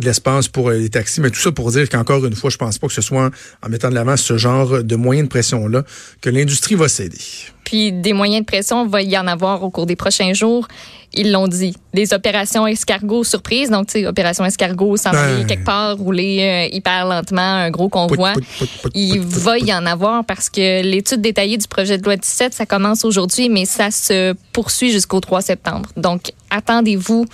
de 0.00 0.06
l'espace 0.06 0.48
pour 0.48 0.68
euh, 0.68 0.74
les 0.74 0.88
taxis. 0.88 1.20
Mais 1.20 1.30
tout 1.30 1.40
ça 1.40 1.52
pour 1.52 1.70
dire 1.70 1.88
qu'encore 1.88 2.24
une 2.24 2.34
fois, 2.34 2.50
je 2.50 2.56
pense 2.56 2.78
pas 2.78 2.86
que 2.88 2.92
ce 2.92 3.02
soit 3.02 3.30
en, 3.62 3.68
mettant 3.68 3.90
de 3.90 3.94
l'avant 3.94 4.16
ce 4.16 4.36
genre 4.36 4.82
de 4.82 4.96
moyens 4.96 5.28
de 5.28 5.30
pression-là 5.30 5.84
que 6.20 6.30
l'industrie 6.30 6.74
va 6.74 6.88
céder. 6.88 7.18
Puis 7.64 7.92
des 7.92 8.12
moyens 8.12 8.40
de 8.40 8.46
pression, 8.46 8.86
va 8.86 9.02
y 9.02 9.16
en 9.16 9.26
avoir 9.26 9.62
au 9.62 9.70
cours 9.70 9.86
des 9.86 9.96
prochains 9.96 10.32
jours. 10.34 10.68
Ils 11.16 11.30
l'ont 11.30 11.46
dit. 11.46 11.76
Des 11.94 12.12
opérations 12.12 12.66
escargot 12.66 13.22
surprise. 13.22 13.70
Donc, 13.70 13.86
tu 13.86 14.00
sais, 14.00 14.06
opération 14.06 14.44
escargot, 14.44 14.96
s'en 14.96 15.10
aller 15.10 15.42
Ouais. 15.42 15.46
quelque 15.46 15.64
part, 15.64 15.96
rouler 15.96 16.68
euh, 16.70 16.74
hyper 16.76 17.06
lentement, 17.06 17.40
un 17.40 17.70
gros 17.70 17.88
convoi. 17.88 18.32
Pout, 18.32 18.42
pout, 18.42 18.58
pout, 18.58 18.82
pout, 18.82 18.90
Il 18.94 19.20
va 19.20 19.58
y 19.58 19.72
en 19.72 19.86
avoir 19.86 20.24
parce 20.24 20.50
que 20.50 20.82
l'étude 20.82 21.20
détaillée 21.20 21.56
du 21.56 21.68
projet 21.68 21.98
de 21.98 22.04
loi 22.04 22.16
17, 22.16 22.52
ça 22.52 22.66
commence 22.66 23.04
aujourd'hui, 23.04 23.48
mais 23.48 23.64
ça 23.64 23.92
se 23.92 24.34
poursuit 24.52 24.90
jusqu'au 24.90 25.20
3 25.20 25.40
septembre. 25.40 25.88
Donc, 25.96 26.32
attendez-vous 26.50 27.26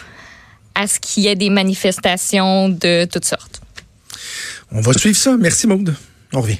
à 0.74 0.86
ce 0.86 1.00
qu'il 1.00 1.24
y 1.24 1.28
ait 1.28 1.36
des 1.36 1.50
manifestations 1.50 2.68
de 2.68 3.04
toutes 3.04 3.24
sortes. 3.24 3.60
On 4.72 4.80
va 4.80 4.92
suivre 4.92 5.16
ça. 5.16 5.36
Merci, 5.36 5.66
Maude. 5.66 5.94
On 6.32 6.40
revient. 6.40 6.58